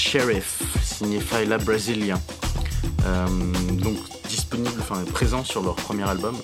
Sheriff, 0.08 0.62
signé 0.82 1.20
Faila 1.20 1.58
Brasilia. 1.58 2.18
Euh, 3.04 3.26
donc 3.74 3.98
disponible, 4.26 4.80
enfin 4.80 5.04
présent 5.04 5.44
sur 5.44 5.62
leur 5.62 5.74
premier 5.74 6.08
album. 6.08 6.34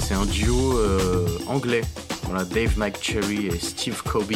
C'est 0.00 0.14
un 0.14 0.26
duo 0.26 0.76
euh, 0.76 1.24
anglais, 1.46 1.82
voilà, 2.24 2.44
Dave 2.44 2.76
McCherry 2.76 3.46
et 3.46 3.60
Steve 3.60 4.02
Kobe, 4.02 4.32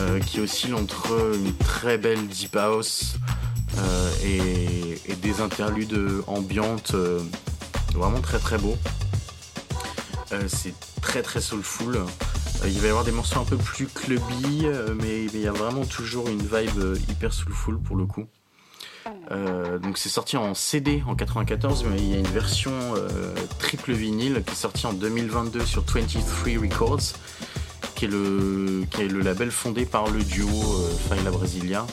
euh, 0.00 0.18
qui 0.18 0.40
oscille 0.40 0.74
entre 0.74 1.32
une 1.32 1.54
très 1.54 1.96
belle 1.96 2.26
deep 2.26 2.56
house 2.56 3.14
et, 4.24 4.98
et 5.06 5.14
des 5.14 5.40
interludes 5.40 6.24
ambiantes 6.26 6.96
vraiment 7.94 8.20
très 8.20 8.40
très 8.40 8.58
beaux. 8.58 8.76
C'est 10.48 10.74
très 11.02 11.22
très 11.22 11.40
soulful. 11.40 12.00
Euh, 12.64 12.68
il 12.68 12.80
va 12.80 12.86
y 12.86 12.90
avoir 12.90 13.04
des 13.04 13.12
morceaux 13.12 13.40
un 13.40 13.44
peu 13.44 13.56
plus 13.56 13.86
clubby, 13.86 14.62
euh, 14.64 14.94
mais 15.00 15.24
il 15.24 15.40
y 15.40 15.46
a 15.46 15.52
vraiment 15.52 15.84
toujours 15.84 16.28
une 16.28 16.42
vibe 16.42 16.78
euh, 16.78 16.96
hyper 17.08 17.32
soulful 17.32 17.78
pour 17.78 17.96
le 17.96 18.06
coup. 18.06 18.26
Donc 19.82 19.98
c'est 19.98 20.08
sorti 20.08 20.36
en 20.36 20.54
CD 20.54 21.02
en 21.06 21.14
94, 21.14 21.84
mais 21.84 21.98
il 21.98 22.10
y 22.10 22.14
a 22.14 22.18
une 22.18 22.26
version 22.26 22.72
triple 23.58 23.92
vinyle 23.92 24.42
qui 24.46 24.52
est 24.52 24.56
sortie 24.56 24.86
en 24.86 24.92
2022 24.92 25.64
sur 25.64 25.82
23 25.82 26.60
Records, 26.60 27.00
qui 27.94 28.06
est 28.06 28.08
le, 28.08 28.84
qui 28.90 29.02
est 29.02 29.08
le 29.08 29.20
label 29.20 29.50
fondé 29.50 29.84
par 29.84 30.10
le 30.10 30.22
duo 30.22 30.48
euh, 30.48 30.90
Faila 31.08 31.30
Brasilia, 31.30 31.86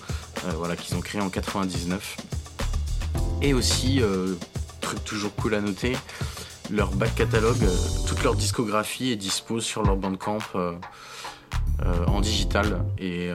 voilà, 0.56 0.76
qu'ils 0.76 0.96
ont 0.96 1.02
créé 1.02 1.22
en 1.22 1.30
99. 1.30 2.18
Et 3.42 3.54
aussi, 3.54 4.02
truc 4.80 5.04
toujours 5.04 5.36
cool 5.36 5.56
à 5.56 5.62
noter, 5.62 5.98
leur 6.72 6.92
back 6.92 7.16
catalogue, 7.16 7.64
euh, 7.64 7.76
toute 8.08 8.24
leur 8.24 8.36
discographie 8.36 9.12
est 9.12 9.16
dispo 9.16 9.60
sur 9.60 9.84
leur 9.84 9.98
bandcamp 9.98 10.40
euh, 10.56 10.74
euh, 11.84 12.06
en 12.08 12.22
digital. 12.22 12.84
Et, 12.98 13.30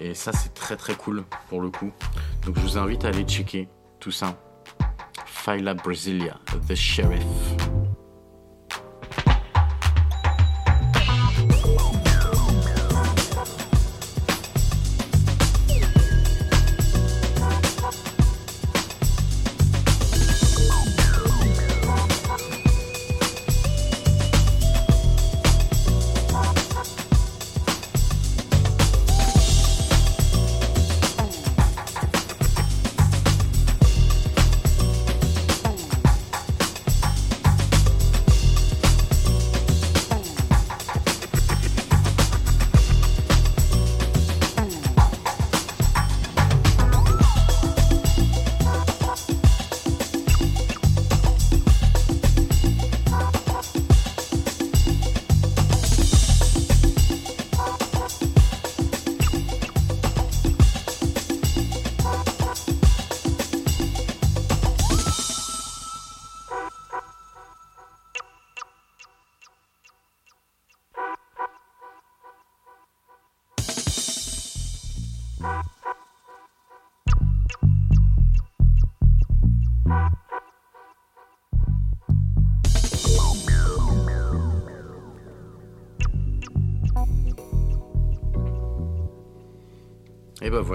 et 0.00 0.14
ça, 0.14 0.32
c'est 0.32 0.54
très 0.54 0.76
très 0.76 0.94
cool 0.94 1.24
pour 1.48 1.60
le 1.60 1.70
coup. 1.70 1.92
Donc 2.44 2.56
je 2.56 2.60
vous 2.60 2.78
invite 2.78 3.04
à 3.04 3.08
aller 3.08 3.24
checker 3.24 3.68
tout 4.00 4.12
ça. 4.12 4.36
Phyla 5.26 5.74
Brasilia, 5.74 6.38
The 6.68 6.74
Sheriff. 6.74 7.24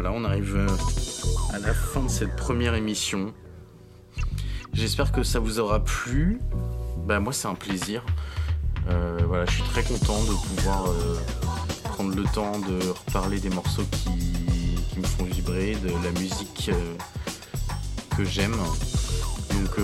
Voilà, 0.01 0.15
on 0.15 0.23
arrive 0.23 0.55
euh, 0.55 1.53
à 1.53 1.59
la 1.59 1.73
fin 1.73 2.01
de 2.01 2.07
cette 2.07 2.33
première 2.37 2.73
émission. 2.73 3.33
J'espère 4.71 5.11
que 5.11 5.23
ça 5.23 5.39
vous 5.39 5.59
aura 5.59 5.83
plu. 5.83 6.39
Bah 7.05 7.19
moi 7.19 7.33
c'est 7.33 7.49
un 7.49 7.53
plaisir. 7.53 8.05
Euh, 8.87 9.19
voilà, 9.27 9.45
je 9.45 9.51
suis 9.51 9.63
très 9.63 9.83
content 9.83 10.23
de 10.23 10.31
pouvoir 10.31 10.85
euh, 10.89 11.17
prendre 11.83 12.15
le 12.15 12.23
temps 12.23 12.59
de 12.59 12.79
reparler 13.07 13.41
des 13.41 13.49
morceaux 13.49 13.83
qui, 13.91 14.97
me 14.97 15.05
font 15.05 15.25
vibrer, 15.25 15.75
de 15.75 15.89
la 15.89 16.17
musique 16.17 16.71
que 18.15 18.23
j'aime. 18.23 18.55
Donc 18.55 19.79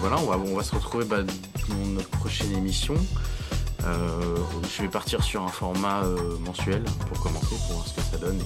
voilà, 0.00 0.16
on 0.18 0.56
va, 0.56 0.64
se 0.64 0.74
retrouver 0.74 1.04
bah, 1.04 1.22
dans 1.22 1.86
notre 1.94 2.10
prochaine 2.10 2.50
émission. 2.56 2.96
Je 3.84 4.82
vais 4.82 4.88
partir 4.88 5.22
sur 5.22 5.44
un 5.44 5.48
format 5.48 6.02
mensuel 6.40 6.82
pour 7.08 7.20
commencer, 7.20 7.54
pour 7.68 7.76
voir 7.76 7.86
ce 7.86 7.94
que 7.94 8.00
ça 8.00 8.16
donne, 8.16 8.38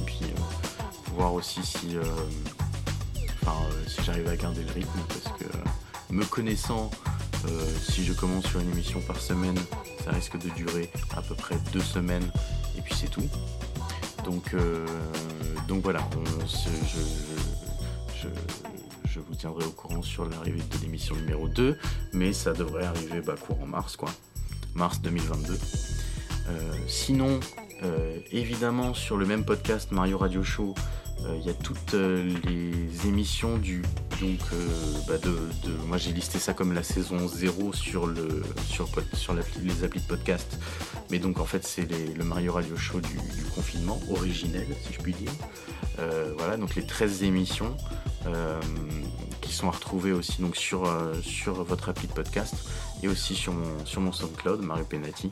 voir 1.18 1.34
aussi 1.34 1.60
si, 1.64 1.96
euh, 1.96 2.02
enfin, 3.42 3.56
euh, 3.64 3.84
si 3.88 4.04
j'arrive 4.04 4.28
à 4.28 4.36
garder 4.36 4.62
le 4.62 4.72
rythme, 4.72 5.00
parce 5.08 5.36
que 5.36 5.44
euh, 5.44 5.62
me 6.10 6.24
connaissant, 6.24 6.90
si 7.82 8.04
je 8.04 8.12
commence 8.12 8.44
sur 8.46 8.60
une 8.60 8.70
émission 8.70 9.00
par 9.00 9.20
semaine, 9.20 9.56
ça 10.04 10.10
risque 10.12 10.38
de 10.38 10.48
durer 10.50 10.90
à 11.16 11.22
peu 11.22 11.34
près 11.34 11.56
deux 11.72 11.80
semaines, 11.80 12.30
et 12.76 12.82
puis 12.82 12.94
c'est 12.94 13.10
tout. 13.10 13.26
Donc, 14.24 14.54
donc 15.68 15.82
voilà, 15.82 16.00
je, 16.46 16.68
je- 18.22 19.18
vous 19.18 19.34
tiendrai 19.34 19.64
au 19.64 19.70
courant 19.70 20.02
sur 20.02 20.24
l'arrivée 20.28 20.62
de 20.62 20.78
l'émission 20.82 21.14
numéro 21.16 21.48
2, 21.48 21.76
mais 22.12 22.32
ça 22.32 22.52
devrait 22.52 22.84
arriver 22.86 23.20
bah, 23.20 23.34
courant 23.40 23.66
mars, 23.66 23.96
quoi. 23.96 24.10
Mars 24.74 25.00
2022. 25.00 25.58
Euh, 26.48 26.72
sinon, 26.86 27.40
évidemment, 28.30 28.94
sur 28.94 29.16
le 29.16 29.26
même 29.26 29.44
podcast 29.44 29.90
Mario 29.92 30.18
Radio 30.18 30.42
Show, 30.44 30.74
il 31.36 31.46
y 31.46 31.50
a 31.50 31.54
toutes 31.54 31.94
euh, 31.94 32.34
les 32.44 33.06
émissions 33.06 33.58
du. 33.58 33.82
Donc, 34.20 34.40
euh, 34.52 34.66
bah, 35.06 35.18
de, 35.18 35.32
moi 35.86 35.96
j'ai 35.96 36.12
listé 36.12 36.38
ça 36.38 36.52
comme 36.52 36.72
la 36.72 36.82
saison 36.82 37.28
0 37.28 37.72
sur, 37.72 38.06
le, 38.06 38.42
sur, 38.68 38.88
sur 39.12 39.34
les 39.34 39.84
applis 39.84 40.00
de 40.00 40.06
podcast. 40.06 40.58
Mais 41.10 41.18
donc, 41.18 41.38
en 41.38 41.44
fait, 41.44 41.64
c'est 41.64 41.88
le 41.90 42.24
Mario 42.24 42.52
Radio 42.52 42.76
Show 42.76 43.00
du, 43.00 43.16
confinement, 43.54 44.00
originel, 44.10 44.66
si 44.86 44.92
je 44.92 44.98
puis 44.98 45.14
dire. 45.14 45.30
Euh, 45.98 46.32
voilà, 46.36 46.56
donc 46.56 46.74
les 46.74 46.86
13 46.86 47.22
émissions 47.22 47.76
euh, 48.26 48.60
qui 49.40 49.52
sont 49.52 49.68
à 49.68 49.72
retrouver 49.72 50.12
aussi 50.12 50.42
donc, 50.42 50.56
sur, 50.56 50.84
euh, 50.84 51.14
sur 51.22 51.64
votre 51.64 51.88
appli 51.88 52.06
de 52.06 52.12
podcast 52.12 52.54
et 53.02 53.08
aussi 53.08 53.34
sur 53.34 53.52
mon, 53.52 53.84
sur 53.86 54.00
mon 54.00 54.12
SoundCloud, 54.12 54.60
Mario 54.62 54.84
Penati. 54.84 55.30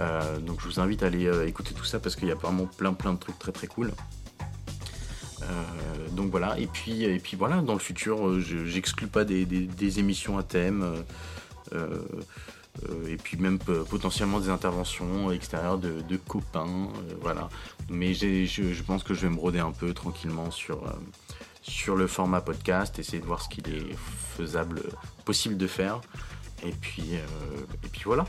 Euh, 0.00 0.38
donc 0.38 0.60
je 0.60 0.66
vous 0.66 0.80
invite 0.80 1.02
à 1.02 1.06
aller 1.06 1.26
euh, 1.26 1.46
écouter 1.46 1.74
tout 1.74 1.84
ça 1.84 1.98
parce 1.98 2.16
qu'il 2.16 2.28
y 2.28 2.30
a 2.30 2.34
vraiment 2.34 2.66
plein 2.66 2.92
plein 2.92 3.14
de 3.14 3.18
trucs 3.18 3.38
très 3.38 3.52
très 3.52 3.66
cool. 3.66 3.92
Euh, 5.42 6.08
donc 6.12 6.30
voilà, 6.30 6.58
et 6.58 6.66
puis, 6.66 7.04
et 7.04 7.18
puis 7.18 7.36
voilà, 7.36 7.60
dans 7.60 7.74
le 7.74 7.78
futur, 7.78 8.26
euh, 8.26 8.40
je- 8.40 8.64
j'exclus 8.64 9.06
pas 9.06 9.24
des, 9.24 9.98
émissions 9.98 10.38
à 10.38 10.42
thème, 10.42 11.04
euh, 11.72 11.98
et 13.08 13.16
puis 13.16 13.36
même 13.36 13.58
potentiellement 13.58 14.38
des 14.40 14.50
interventions 14.50 15.30
extérieures 15.32 15.78
de, 15.78 16.16
copains, 16.16 16.88
voilà. 17.20 17.48
Mais 17.88 18.14
je, 18.14 18.82
pense 18.82 19.02
que 19.02 19.14
je 19.14 19.22
vais 19.22 19.30
me 19.30 19.36
broder 19.36 19.60
un 19.60 19.72
peu 19.72 19.92
tranquillement 19.94 20.50
sur, 20.50 20.82
sur 21.62 21.96
le 21.96 22.06
format 22.06 22.40
podcast, 22.40 22.98
essayer 22.98 23.20
de 23.20 23.26
voir 23.26 23.42
ce 23.42 23.48
qu'il 23.48 23.68
est 23.68 23.96
faisable, 24.36 24.82
possible 25.24 25.56
de 25.56 25.66
faire, 25.66 26.00
et 26.64 26.72
puis, 26.72 27.14
et 27.14 27.88
puis 27.88 28.02
voilà. 28.04 28.26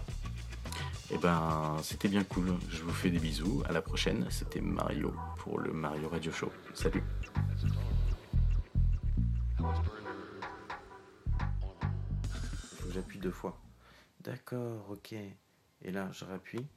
Et 1.12 1.18
ben, 1.18 1.78
c'était 1.84 2.10
bien 2.10 2.24
cool. 2.24 2.54
Je 2.70 2.82
vous 2.84 2.92
fais 2.92 3.10
des 3.10 3.20
bisous. 3.20 3.64
À 3.70 3.72
la 3.72 3.82
prochaine. 3.82 4.26
C'était 4.30 4.60
Mario 4.60 5.14
pour 5.48 5.60
le 5.60 5.72
Mario 5.72 6.10
Radio 6.10 6.30
Show. 6.30 6.52
Salut. 6.74 7.04
J'appuie 12.92 13.20
deux 13.20 13.32
fois. 13.32 13.58
D'accord, 14.20 14.90
ok. 14.90 15.14
Et 15.14 15.92
là, 15.92 16.10
je 16.12 16.26
rappuie. 16.26 16.68